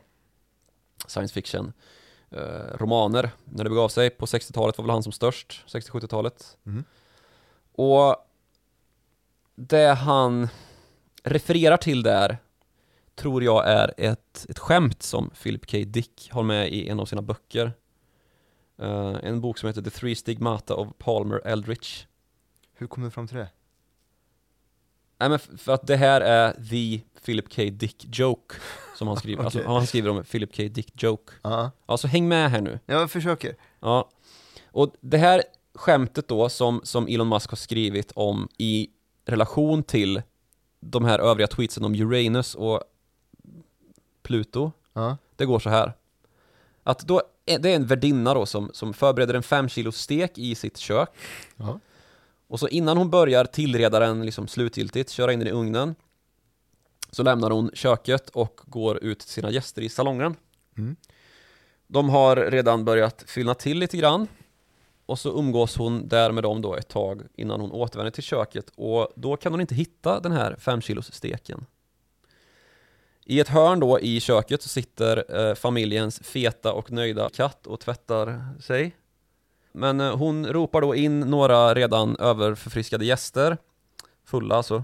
[1.07, 1.73] science fiction
[2.31, 4.09] eh, romaner när det begav sig.
[4.09, 6.57] På 60-talet var väl han som störst, 60-70-talet.
[6.65, 6.83] Mm.
[7.71, 8.15] Och
[9.55, 10.47] det han
[11.23, 12.37] refererar till där
[13.15, 15.77] tror jag är ett, ett skämt som Philip K.
[15.85, 17.73] Dick har med i en av sina böcker.
[18.81, 22.05] Eh, en bok som heter The Three Stigmata of Palmer Eldritch.
[22.73, 23.49] Hur kom du fram till det?
[25.19, 27.61] Nej men för att det här är the Philip K.
[27.71, 28.55] Dick joke
[28.97, 29.35] som han skriver.
[29.45, 29.45] Okej.
[29.45, 30.63] Alltså han skriver om Philip K.
[30.63, 31.33] Dick joke.
[31.41, 32.79] Ja, Alltså häng med här nu.
[32.85, 33.55] jag försöker.
[33.79, 34.09] Ja.
[34.71, 35.43] Och det här
[35.75, 38.89] skämtet då som, som Elon Musk har skrivit om i
[39.25, 40.21] relation till
[40.79, 42.83] de här övriga tweetsen om Uranus och
[44.23, 44.71] Pluto.
[44.93, 45.17] Ja.
[45.35, 45.93] Det går så här.
[46.83, 50.37] Att då, är- det är en värdinna då som, som förbereder en fem kilo stek
[50.37, 51.09] i sitt kök.
[51.55, 51.79] Ja.
[52.47, 55.95] Och så innan hon börjar tillreda den liksom slutgiltigt, köra in den i ugnen,
[57.11, 60.35] så lämnar hon köket och går ut till sina gäster i salongen.
[60.77, 60.95] Mm.
[61.87, 64.27] De har redan börjat fylla till lite grann
[65.05, 68.71] och så umgås hon där med dem då ett tag innan hon återvänder till köket
[68.75, 71.65] och då kan hon inte hitta den här 5 kilos steken.
[73.25, 77.79] I ett hörn då i köket så sitter eh, familjens feta och nöjda katt och
[77.79, 78.95] tvättar sig.
[79.71, 83.57] Men eh, hon ropar då in några redan överförfriskade gäster,
[84.25, 84.83] fulla alltså.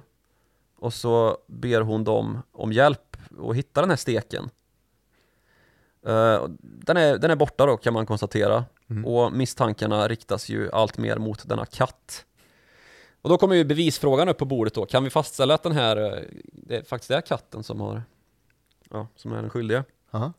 [0.80, 3.18] Och så ber hon dem om hjälp
[3.50, 4.50] att hitta den här steken.
[6.06, 8.66] Eh, den, är, den är borta då kan man konstatera.
[8.90, 9.06] Mm.
[9.06, 12.26] Och misstankarna riktas ju allt mer mot denna katt.
[13.22, 14.86] Och då kommer ju bevisfrågan upp på bordet då.
[14.86, 18.04] Kan vi fastställa att den här, eh, det faktiskt är katten som har,
[18.90, 19.84] ja, som är den skyldiga?
[20.12, 20.34] Aha.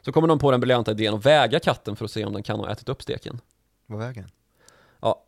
[0.00, 2.42] Så kommer de på den briljanta idén att väga katten för att se om den
[2.42, 3.40] kan ha ätit upp steken.
[3.86, 4.30] Vad vägen?
[5.00, 5.24] Ja,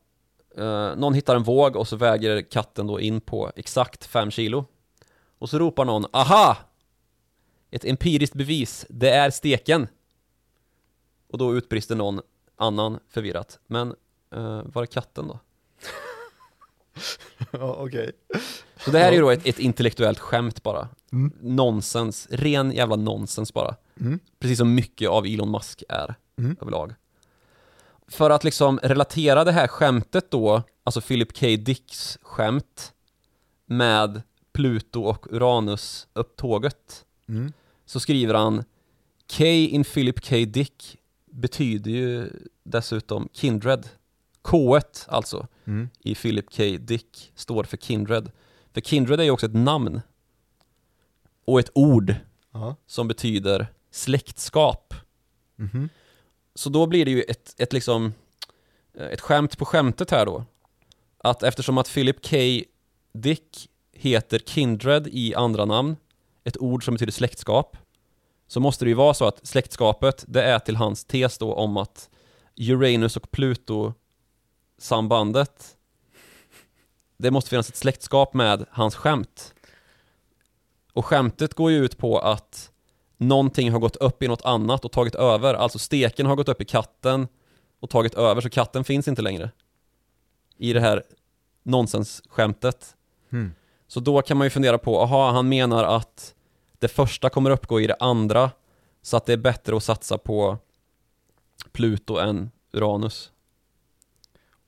[0.57, 4.65] eh, någon hittar en våg och så väger katten då in på exakt 5 kilo.
[5.39, 6.57] Och så ropar någon Aha!
[7.71, 9.89] Ett empiriskt bevis, det är steken.
[11.29, 12.21] Och då utbrister någon
[12.57, 13.59] annan förvirrat.
[13.67, 13.95] Men
[14.35, 15.39] eh, var är katten då?
[17.51, 18.13] ja, okej.
[18.85, 20.89] Så det här är ju då ett, ett intellektuellt skämt bara.
[21.13, 21.33] Mm.
[21.41, 23.77] Nonsens, ren jävla nonsens bara.
[24.01, 24.19] Mm.
[24.39, 26.57] Precis som mycket av Elon Musk är Mm.
[26.61, 26.95] överlag.
[28.09, 31.47] För att liksom relatera det här skämtet då, alltså Philip K.
[31.47, 32.93] Dicks skämt
[33.67, 34.23] med
[34.53, 37.53] Pluto och Uranus upptåget, Mm.
[37.87, 38.65] så skriver han
[39.37, 40.37] K in Philip K.
[40.37, 40.99] Dick
[41.31, 42.31] betyder ju
[42.63, 43.89] dessutom Kindred.
[44.51, 45.89] K alltså Mm.
[46.01, 46.63] i Philip K.
[46.81, 48.31] Dick står för Kindred.
[48.75, 50.01] För Kindred är ju också ett namn
[51.45, 52.15] och ett ord
[52.53, 52.77] Ja.
[52.87, 54.95] som betyder släktskap.
[55.57, 55.89] Mhm.
[56.55, 58.13] Så då blir det ju ett, ett liksom
[58.95, 60.45] eh, ett skämt på skämtet här då.
[61.19, 62.37] Att eftersom att Philip K.
[63.13, 65.97] Dick heter Kindred i andra namn,
[66.45, 67.77] ett ord som betyder släktskap,
[68.47, 71.77] så måste det ju vara så att släktskapet, det är till hans tes då om
[71.77, 72.09] att
[72.57, 73.95] Uranus och Pluto
[74.79, 75.79] sambandet
[77.19, 79.55] det måste finnas ett släktskap med hans skämt.
[80.93, 82.71] Och skämtet går ju ut på att
[83.17, 85.55] någonting har gått upp i något annat och tagit över.
[85.55, 87.29] Alltså steken har gått upp i katten
[87.81, 89.51] och tagit över, så katten finns inte längre.
[90.57, 91.03] I det här
[91.63, 92.97] nonsensskämtet.
[93.33, 93.53] Mm.
[93.87, 96.35] Så då kan man ju fundera på, aha, han menar att
[96.79, 98.51] det första kommer uppgå i det andra,
[99.03, 100.59] så att det är bättre att satsa på
[101.73, 103.33] Pluto än Uranus.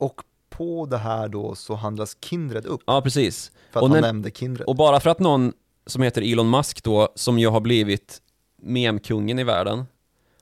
[0.00, 3.52] Och på det här då så handlas Kindred upp, Ja, precis.
[3.70, 4.66] för att och han när- nämnde Kindred.
[4.66, 5.52] Och bara för att någon
[5.86, 8.22] som heter Elon Musk då, som ju har blivit
[8.62, 9.84] memkungen i världen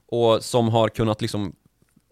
[0.07, 1.53] och som har kunnat liksom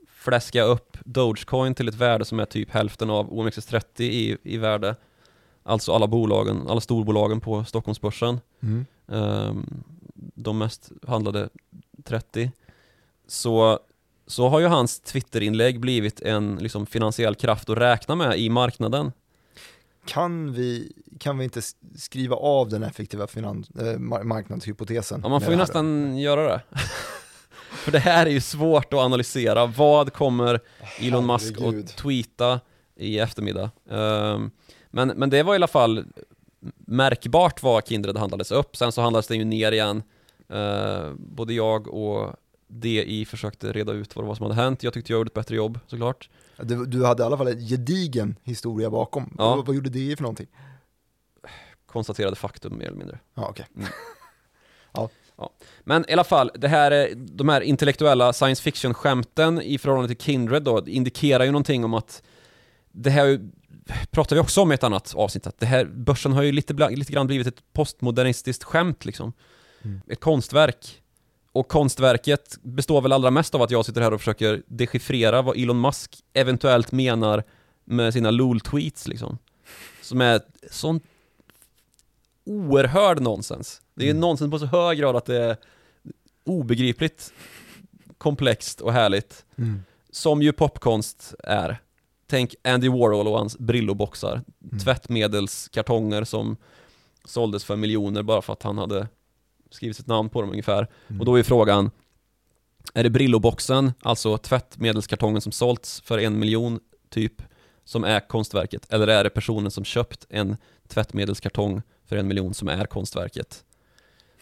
[0.08, 4.96] fläska upp Dogecoin till ett värde som är typ hälften av OMXS30 i, i värde.
[5.62, 8.40] Alltså alla bolagen, alla storbolagen på Stockholmsbörsen.
[8.62, 8.86] Mm.
[9.08, 9.84] Ehm,
[10.34, 11.48] de mest handlade
[12.04, 12.50] 30.
[13.26, 13.78] Så,
[14.26, 19.12] så har ju hans Twitterinlägg blivit en liksom finansiell kraft att räkna med i marknaden.
[20.06, 21.62] Kan, vi, kan vi inte
[21.96, 25.20] skriva av den effektiva finans, eh, mar- marknadshypotesen?
[25.22, 26.60] Ja, man får ju nästan göra det.
[27.70, 29.66] För det här är ju svårt att analysera.
[29.66, 30.60] Vad kommer
[31.00, 32.60] Elon Musk att tweeta
[32.96, 33.70] i eftermiddag?
[33.90, 34.50] Ehm,
[34.90, 36.04] men, men det var i alla fall
[36.76, 38.76] märkbart vad Kindred handlades upp.
[38.76, 40.02] Sen så handlades det ju ner igen.
[40.52, 42.34] Uh, både jag och
[42.68, 44.82] DI försökte reda ut vad det var som hade hänt.
[44.82, 46.30] Jag tyckte jag gjorde ett bättre jobb såklart.
[46.56, 49.34] Du, du hade i alla fall en gedigen historia bakom.
[49.38, 49.56] Ja.
[49.56, 50.46] Vad, vad gjorde det för någonting?
[51.86, 53.18] Konstaterade faktum mer eller mindre.
[53.34, 53.66] Ja, okej.
[55.84, 60.24] Men i alla fall, det här, är- de här intellektuella science fiction-skämten i förhållande till
[60.24, 62.22] Kindred då, indikerar ju någonting om att
[62.92, 63.40] det här
[64.10, 66.88] pratar vi också om i ett annat avsnitt, att det här, börsen har ju lite,
[66.90, 69.32] lite grann blivit ett postmodernistiskt skämt liksom.
[69.82, 70.00] Mm.
[70.08, 71.02] Ett konstverk.
[71.56, 75.56] Och konstverket består väl allra mest av att jag sitter här och försöker dechiffrera vad
[75.56, 77.44] Elon Musk eventuellt menar
[77.84, 79.38] med sina LOL-tweets liksom.
[80.02, 80.40] Som är
[80.70, 81.02] sånt
[82.44, 83.80] oerhörd nonsens.
[83.94, 84.20] Det är Mm.
[84.20, 85.56] nonsens på så hög grad att det är
[86.44, 87.32] obegripligt
[88.18, 89.44] komplext och härligt.
[89.58, 89.82] Mm.
[90.10, 91.78] Som ju popkonst är.
[92.26, 94.42] Tänk Andy Warhol och hans Brillo-boxar.
[94.64, 94.78] Mm.
[94.78, 96.56] Tvättmedelskartonger som
[97.24, 99.08] såldes för miljoner bara för att han hade
[99.70, 100.88] skrivit sitt namn på dem ungefär.
[101.08, 101.20] Mm.
[101.20, 101.90] Och då är frågan,
[102.94, 107.42] är det Brillo-boxen, alltså tvättmedelskartongen som sålts för en miljon typ,
[107.84, 108.92] som är konstverket?
[108.92, 110.56] Eller är det personen som köpt en
[110.88, 113.64] tvättmedelskartong för en miljon som är konstverket?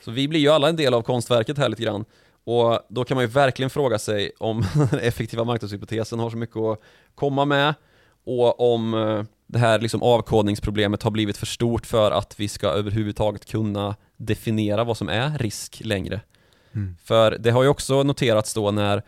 [0.04, 2.04] Så vi blir ju alla en del av konstverket här lite grann.
[2.44, 6.56] Och då kan man ju verkligen fråga sig om den effektiva marknadshypotesen har så mycket
[6.56, 6.80] att
[7.14, 7.74] komma med
[8.24, 12.68] och om eh, det här liksom avkodningsproblemet har blivit för stort för att vi ska
[12.68, 16.20] överhuvudtaget kunna definiera vad som är risk längre.
[16.72, 16.96] Mm.
[17.04, 19.02] För det har ju också noterats då när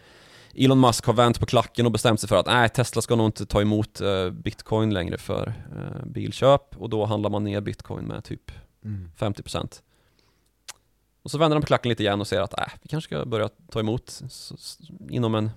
[0.54, 3.26] Elon Musk har vänt på klacken och bestämt sig för att nej, Tesla ska nog
[3.26, 8.04] inte ta emot eh, bitcoin längre för eh, bilköp och då handlar man ner bitcoin
[8.04, 8.52] med typ
[8.86, 9.10] Mm.
[9.18, 9.82] 50%
[11.22, 13.24] Och så vänder de på klacken lite igen och säger att äh, vi kanske ska
[13.24, 14.20] börja ta emot
[15.08, 15.50] inom en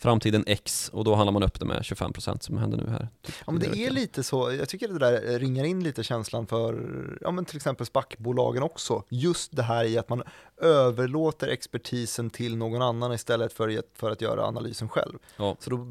[0.00, 3.08] framtiden X och då handlar man upp det med 25% som händer nu här.
[3.22, 6.02] Typ Ja, men det i är lite så, jag tycker det där ringar in lite
[6.02, 6.84] känslan för,
[7.20, 9.02] ja men till exempel SPAC-bolagen också.
[9.08, 10.22] Just det här i att man
[10.62, 15.18] överlåter expertisen till någon annan istället för, att- för att göra analysen själv.
[15.36, 15.56] Ja.
[15.60, 15.86] Så då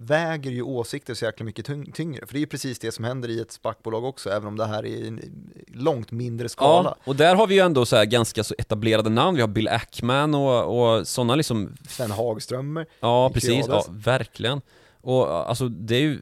[0.00, 2.26] väger ju åsikter så jäkla mycket tyng- tyngre.
[2.26, 4.66] För det är ju precis det som händer i ett SPAC-bolag också, även om det
[4.66, 5.18] här är i
[5.66, 6.96] långt mindre skala.
[6.98, 9.34] Ja, och där har vi ju ändå så här ganska så etablerade namn.
[9.36, 13.86] Vi har Bill Ackman och, och sådana liksom Sven Hagströmer, Ja, Mikael precis.
[13.88, 14.60] Ja, verkligen.
[15.00, 16.20] Och alltså det är ju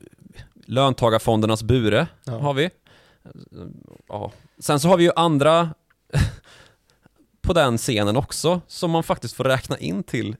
[0.66, 2.38] löntagarfondernas bure Ja.
[2.38, 2.70] har vi.
[4.08, 4.32] Ja.
[4.58, 5.74] Sen så har vi ju andra
[7.40, 10.36] på den scenen också som man faktiskt får räkna in till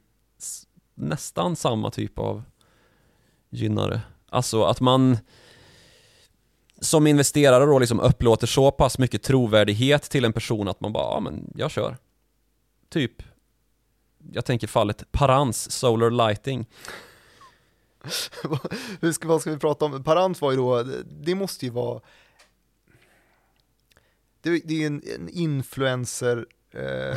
[0.95, 2.43] nästan samma typ av
[3.51, 4.01] gynnare.
[4.29, 5.19] Alltså att man
[6.81, 11.15] som investerare då liksom upplåter så pass mycket trovärdighet till en person att man bara,
[11.15, 11.97] ja men jag kör.
[12.91, 13.23] Typ,
[14.33, 16.67] jag tänker fallet Parans Solar Lighting.
[19.01, 20.05] Hur ska, vad ska vi prata om?
[20.05, 20.83] Parant var ju då,
[21.23, 22.01] det måste ju vara,
[24.43, 27.17] det, det är en, en influencer, eh,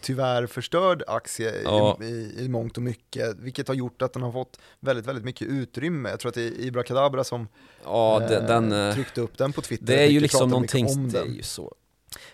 [0.00, 1.98] tyvärr förstörd aktie i- Ja.
[2.02, 5.48] i, i mångt och mycket, vilket har gjort att den har fått väldigt, väldigt mycket
[5.48, 6.08] utrymme.
[6.10, 7.48] Jag tror att det är Ibra Kadabra som
[7.84, 9.86] Ja, den, eh, den eh, tryckte upp den på Twitter.
[9.86, 11.74] det är ju liksom någonting, det är ju så.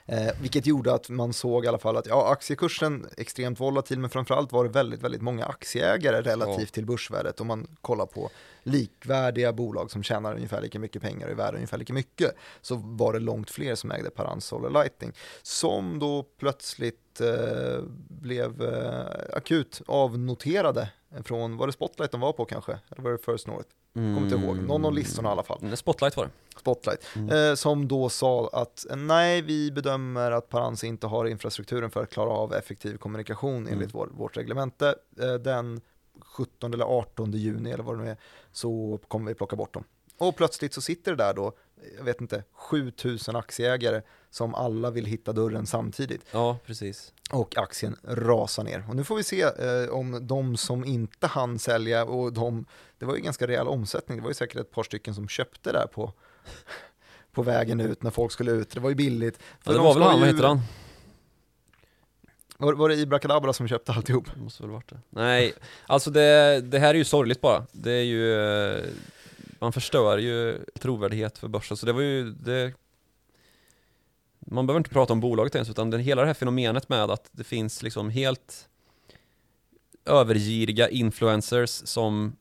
[0.07, 4.11] Eh, vilket gjorde att man såg i alla fall att ja, aktiekursen extremt volatil, men
[4.11, 8.31] framförallt var det väldigt, väldigt många aktieägare relativt till börsvärdet om man kollar på
[8.63, 12.75] likvärdiga bolag som tjänar ungefär lika mycket pengar och är värda ungefär lika mycket, så
[12.75, 15.13] var det långt fler som ägde Parans Solar Lighting,
[15.43, 20.89] som då plötsligt eh, blev eh, akut avnoterade
[21.23, 22.73] från, var det Spotlight de var på kanske?
[22.91, 23.69] Eller var det First North?
[23.95, 25.59] Kommer inte ihåg, någon av listorna i alla fall.
[25.63, 26.31] Mm, Spotlight var det.
[26.61, 27.51] Spotlight, Mm.
[27.51, 32.03] eh, som då sa att eh, nej, vi bedömer att Parans inte har infrastrukturen för
[32.03, 33.73] att klara av effektiv kommunikation Mm.
[33.73, 34.95] enligt vår, vårt reglemente.
[35.21, 35.81] Eh, den
[36.21, 38.17] 17 eller 18 juni eller vad det nu är,
[38.53, 39.85] så kommer vi plocka bort dem.
[40.19, 41.53] Och plötsligt så sitter det där då,
[41.99, 44.03] jag vet inte, 7000 aktieägare
[44.35, 47.13] som alla vill hitta dörren samtidigt Ja, precis.
[47.33, 48.85] och aktien rasar ner.
[48.89, 52.65] Och nu får vi se eh, om de som inte hann sälja och de,
[52.99, 55.73] det var ju ganska rejäl omsättning, det var ju säkert ett par stycken som köpte
[55.73, 56.13] där på,
[57.33, 59.39] på vägen ut när folk skulle ut, det var ju billigt.
[59.65, 60.61] Ja, det de var väl han, vad heter han?
[62.59, 64.27] Var, var det Ibra Kadabra som köpte alltihop?
[64.35, 65.01] Det måste väl varit det.
[65.11, 65.55] Nej,
[65.87, 67.67] alltså det, det här är ju sorgligt bara.
[67.73, 68.41] Det är ju,
[68.75, 68.85] eh,
[69.59, 72.73] man förstör ju trovärdighet för börsen, så det var ju, det
[74.47, 77.29] man behöver inte prata om bolaget ens, utan den, hela det här fenomenet med att
[77.33, 78.69] det finns liksom helt
[80.05, 82.37] övergiriga influencers som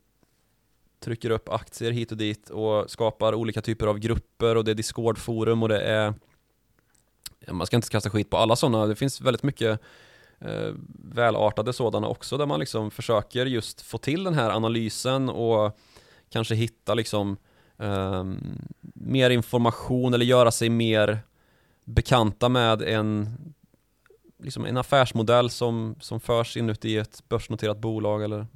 [1.00, 4.76] trycker upp aktier hit och dit och skapar olika typer av grupper och det är
[4.76, 6.14] Discord-forum och det är
[7.48, 9.80] man ska inte kasta skit på alla sådana, det finns väldigt mycket
[10.40, 10.74] eh,
[11.14, 15.80] välartade sådana också där man liksom försöker just få till den här analysen och
[16.30, 17.38] kanske hitta liksom
[17.78, 18.24] eh,
[18.94, 21.20] mer information eller göra sig mer
[21.84, 23.38] bekanta med en
[24.38, 28.48] liksom en affärsmodell som, som förs inuti ett börsnoterat bolag eller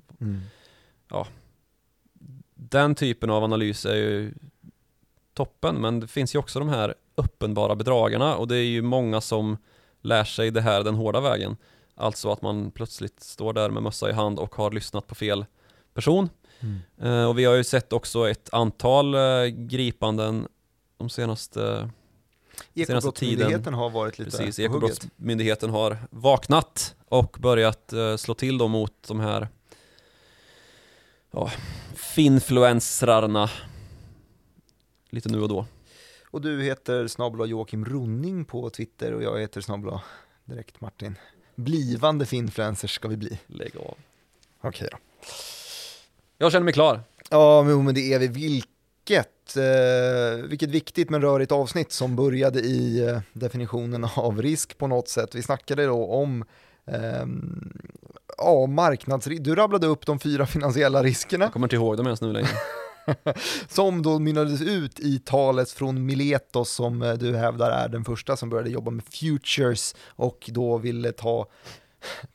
[2.56, 4.34] den typen av analys är ju
[5.34, 9.22] toppen men det finns ju också de här uppenbara bedragarna och det är ju många
[9.22, 9.58] som
[10.02, 11.58] lär sig det här den hårda vägen.
[11.96, 15.46] Alltså att man plötsligt står där med mössa i hand och har lyssnat på fel
[15.94, 16.30] person.
[16.60, 16.80] Mm.
[17.02, 20.48] Eh, och vi har ju sett också ett antal eh, gripanden
[20.98, 21.90] de senaste,
[22.74, 24.60] Ekobrottsmyndigheten har varit lite precis.
[24.60, 29.48] Ekobrottsmyndigheten har vaknat och börjat eh, slå till då mot de här
[31.32, 31.52] ja,
[31.96, 33.50] finfluensrarna
[35.10, 35.66] lite nu och då.
[36.32, 40.02] Och du heter snabla Joakim Ronning på Twitter och jag heter snabla
[40.46, 41.16] direkt Martin.
[41.56, 43.40] Blivande finfluencers ska vi bli.
[43.48, 43.98] Lägg av.
[44.62, 44.98] Okej då.
[46.38, 47.02] Jag känner mig klar.
[47.30, 48.64] Ja, men, det är vi.
[49.08, 54.88] Vilket, eh, vilket viktigt men rörigt avsnitt som började i eh, definitionen av risk på
[54.88, 55.36] något sätt.
[55.36, 56.46] Vi snackade då om
[56.86, 57.74] ehm,
[58.38, 59.44] ja, marknadsrisk.
[59.44, 62.50] Du rabblade upp de fyra finansiella riskerna Jag kommer inte ihåg dem ens nu längre.
[63.68, 68.38] som då mynnades ut i talet från Miletos som eh, du hävdar är den första
[68.38, 71.48] som började jobba med futures och då ville ta,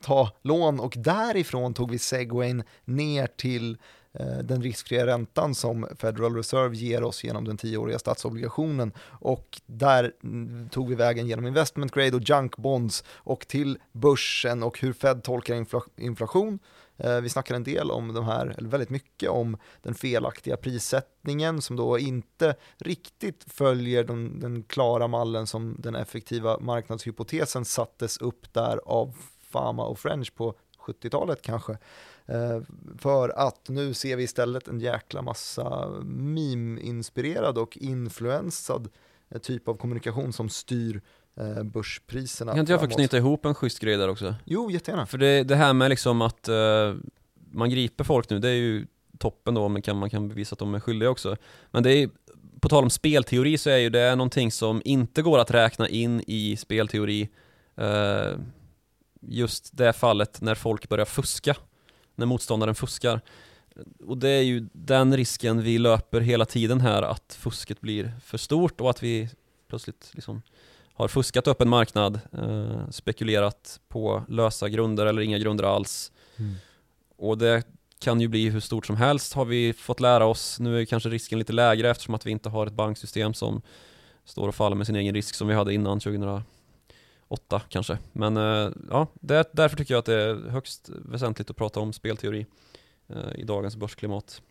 [0.01, 3.77] ta lån och därifrån tog vi segwayn ner till eh,
[4.19, 10.13] Eh, den riskfria räntan som Federal Reserve ger oss genom den tioåriga statsobligationen och där
[10.23, 14.93] mm, tog vi vägen genom investment grade och junk bonds och till börsen och hur
[14.93, 16.59] Fed tolkar infla- inflation.
[16.97, 21.61] Eh, vi snackar en del om de här, eller väldigt mycket om den felaktiga prissättningen
[21.61, 28.53] som då inte riktigt följer den, den klara mallen som den effektiva marknadshypotesen sattes upp
[28.53, 31.77] där av Fama och French på 70-talet kanske.
[32.25, 32.61] Eh,
[32.97, 38.89] För att nu ser vi istället en jäkla massa meme-inspirerad och influensad
[39.29, 41.01] eh, typ av kommunikation som styr
[41.35, 42.51] eh, börspriserna.
[42.51, 44.35] Kan inte jag få knyta ihop en schysst grej där också?
[44.45, 45.05] Jo, jättegärna.
[45.05, 46.95] För det, det här med liksom att eh,
[47.51, 48.85] man griper folk nu, det är ju
[49.17, 51.37] toppen då, men kan, man kan bevisa att de är skyldiga också.
[51.71, 52.09] Men det är
[52.59, 56.23] på tal om spelteori så är ju det någonting som inte går att räkna in
[56.27, 57.29] i spelteori.
[57.75, 58.31] Eh,
[59.21, 61.55] just det fallet när folk börjar fuska,
[62.15, 63.21] när motståndaren fuskar.
[64.05, 68.37] Och det är ju den risken vi löper hela tiden här, att fusket blir för
[68.37, 69.29] stort och att vi
[69.67, 70.41] plötsligt liksom
[70.93, 76.11] har fuskat upp en marknad, eh, spekulerat på lösa grunder eller inga grunder alls.
[77.17, 77.63] Och det
[77.99, 80.59] kan ju bli hur stort som helst har vi fått lära oss.
[80.59, 83.61] Nu är kanske risken lite lägre eftersom att vi inte har ett banksystem som
[84.25, 86.43] står och faller med sin egen risk som vi hade innan 2008
[87.69, 87.97] kanske.
[88.11, 91.93] Men eh, ja, det, därför tycker jag att det är högst väsentligt att prata om
[91.93, 92.45] spelteori
[93.09, 94.41] eh, i dagens börsklimat.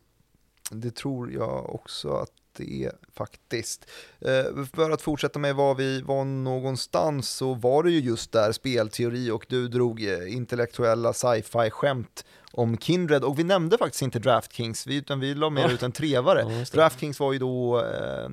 [0.71, 3.87] Det tror jag också att det är faktiskt.
[4.21, 8.53] Eh, för att fortsätta med var vi var någonstans så var det ju just där
[8.53, 14.87] spelteori och du drog intellektuella sci-fi skämt om Kindred och vi nämnde faktiskt inte DraftKings
[14.87, 15.71] utan vi la mer Ja.
[15.71, 16.41] ut en trevare.
[16.59, 16.65] Ja.
[16.73, 18.29] DraftKings var ju då eh,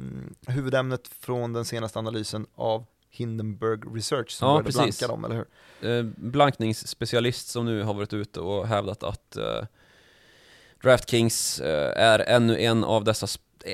[0.48, 2.86] huvudämnet från den senaste analysen av
[3.20, 5.00] Hindenburg Research som Ja, började precis.
[5.00, 5.46] blanka dem, eller
[5.82, 5.98] hur?
[5.98, 9.64] eh, blankningsspecialist som nu har varit ute och hävdat att eh,
[10.82, 13.28] DraftKings eh, är ännu en av dessa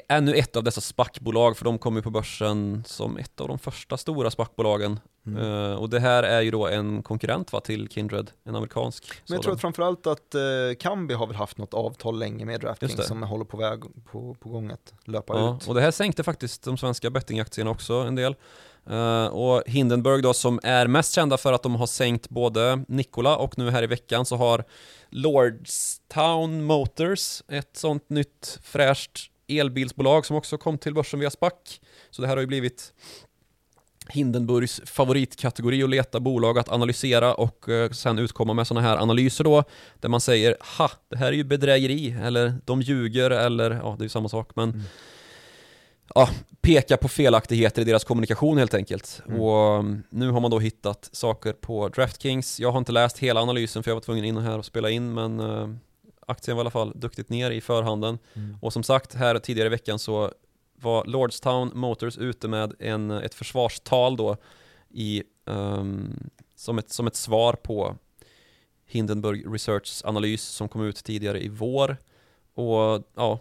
[0.07, 3.59] ännu ett av dessa SPAC-bolag, för de kom ju på börsen som ett av de
[3.59, 4.99] första stora SPAC-bolagen.
[5.25, 5.41] Mm.
[5.43, 9.15] Eh, och det här är ju då en konkurrent va, till Kindred, en amerikansk Men
[9.25, 9.55] jag tror sådan.
[9.55, 10.41] att framförallt att eh,
[10.79, 14.49] Kambi har väl haft något avtal länge med DraftKings som håller på väg på, på
[14.49, 15.67] gång att löpa Ja, ut.
[15.67, 18.35] och det här sänkte faktiskt de svenska bettingaktierna också en del.
[18.89, 23.37] Uh, och Hindenburg då som är mest kända för att de har sänkt både Nikola
[23.37, 24.63] och nu här i veckan så har
[25.09, 31.79] Lordstown Motors, ett sånt nytt fräscht elbilsbolag som också kom till börsen via SPAC.
[32.09, 32.93] Så det här har ju blivit
[34.09, 39.43] Hindenburgs favoritkategori att leta bolag att analysera och eh, sen utkomma med sådana här analyser
[39.43, 39.63] då
[39.99, 44.01] där man säger ha, det här är ju bedrägeri eller de ljuger eller ja, det
[44.01, 44.85] är ju samma sak men Mm
[46.15, 46.29] ja,
[46.61, 49.21] peka på felaktigheter i deras kommunikation helt enkelt.
[49.27, 49.41] Mm.
[49.41, 52.59] Och um, nu har man då hittat saker på DraftKings.
[52.59, 55.13] Jag har inte läst hela analysen för jag var tvungen in här och spela in
[55.13, 55.69] men eh,
[56.27, 58.17] aktien var i alla fall duktigt ner i förhanden.
[58.33, 58.57] Mm.
[58.61, 60.31] Och som sagt, här tidigare i veckan så
[60.75, 64.37] var Lordstown Motors ute med en, ett försvarstal då
[64.89, 67.95] i, ehm, som, ett, som ett svar på
[68.85, 71.97] Hindenburg Researchs analys som kom ut tidigare i vår.
[72.53, 73.39] Och ja,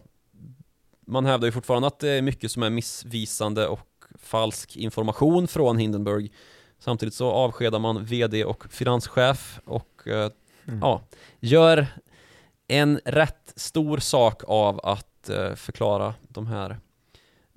[1.06, 5.78] man hävdar ju fortfarande att det är mycket som är missvisande och falsk information från
[5.78, 6.32] Hindenburg.
[6.78, 10.30] Samtidigt så avskedar man VD och finanschef och eh,
[10.66, 10.80] Mm.
[10.80, 11.02] ja,
[11.40, 11.86] gör
[12.68, 16.78] en rätt stor sak av att eh, förklara de här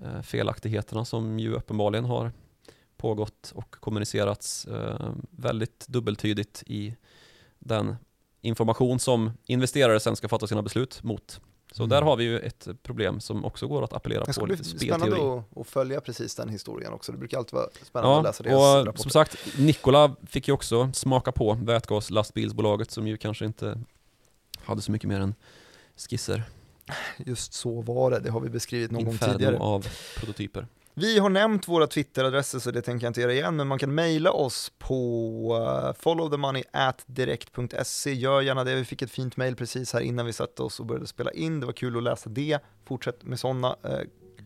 [0.04, 2.32] eh, felaktigheterna som ju uppenbarligen har
[2.98, 6.96] pågått och kommunicerats eh, väldigt dubbeltydigt i
[7.60, 7.96] den
[8.42, 11.42] information som investerare sen ska fatta sina beslut mot.
[11.72, 11.90] Så Mm.
[11.90, 14.56] där har vi ju ett problem som också går att appellera Det på ska bli
[14.56, 15.40] lite spännande spelteori.
[15.52, 17.12] att, att följa precis den historien också.
[17.12, 19.02] Det brukar alltid vara spännande att läsa deras och rapporter.
[19.02, 23.82] som sagt, Nikola fick ju också smaka på vätgaslastbilsbolaget som ju kanske inte
[24.64, 25.36] hade så mycket mer än
[26.10, 26.44] skisser,
[27.18, 29.58] Just så var det, det har vi beskrivit någon gång inferno tidigare.
[29.58, 29.88] av
[30.18, 30.68] prototyper.
[31.00, 33.96] Vi har nämnt våra Twitteradresser så det tänker jag inte göra igen, men man kan
[33.96, 34.96] mejla oss på
[35.56, 38.14] uh, followthemoney@direkt.se.
[38.14, 40.86] Gör gärna det, vi fick ett fint mejl precis här innan vi satte oss och
[40.86, 41.60] började spela in.
[41.60, 42.60] Det var kul att läsa det.
[42.88, 43.76] Fortsätt med sådana.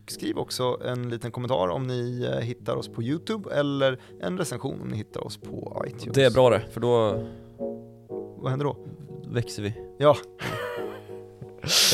[0.06, 4.80] skriv också en liten kommentar om ni eh, hittar oss på YouTube eller en recension
[4.80, 6.14] om ni hittar oss på iTunes.
[6.14, 7.24] Det är bra det, för då
[8.36, 8.76] Vad händer då?
[9.26, 9.74] växer vi.
[9.98, 10.22] Ja, Kan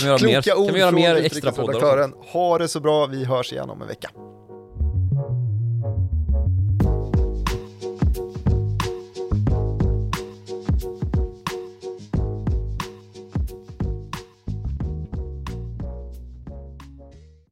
[0.01, 2.13] vi göra mer, kloka ord kan vi göra mer extra poddar?
[2.33, 4.11] Ha det så bra, vi hörs igen om en vecka.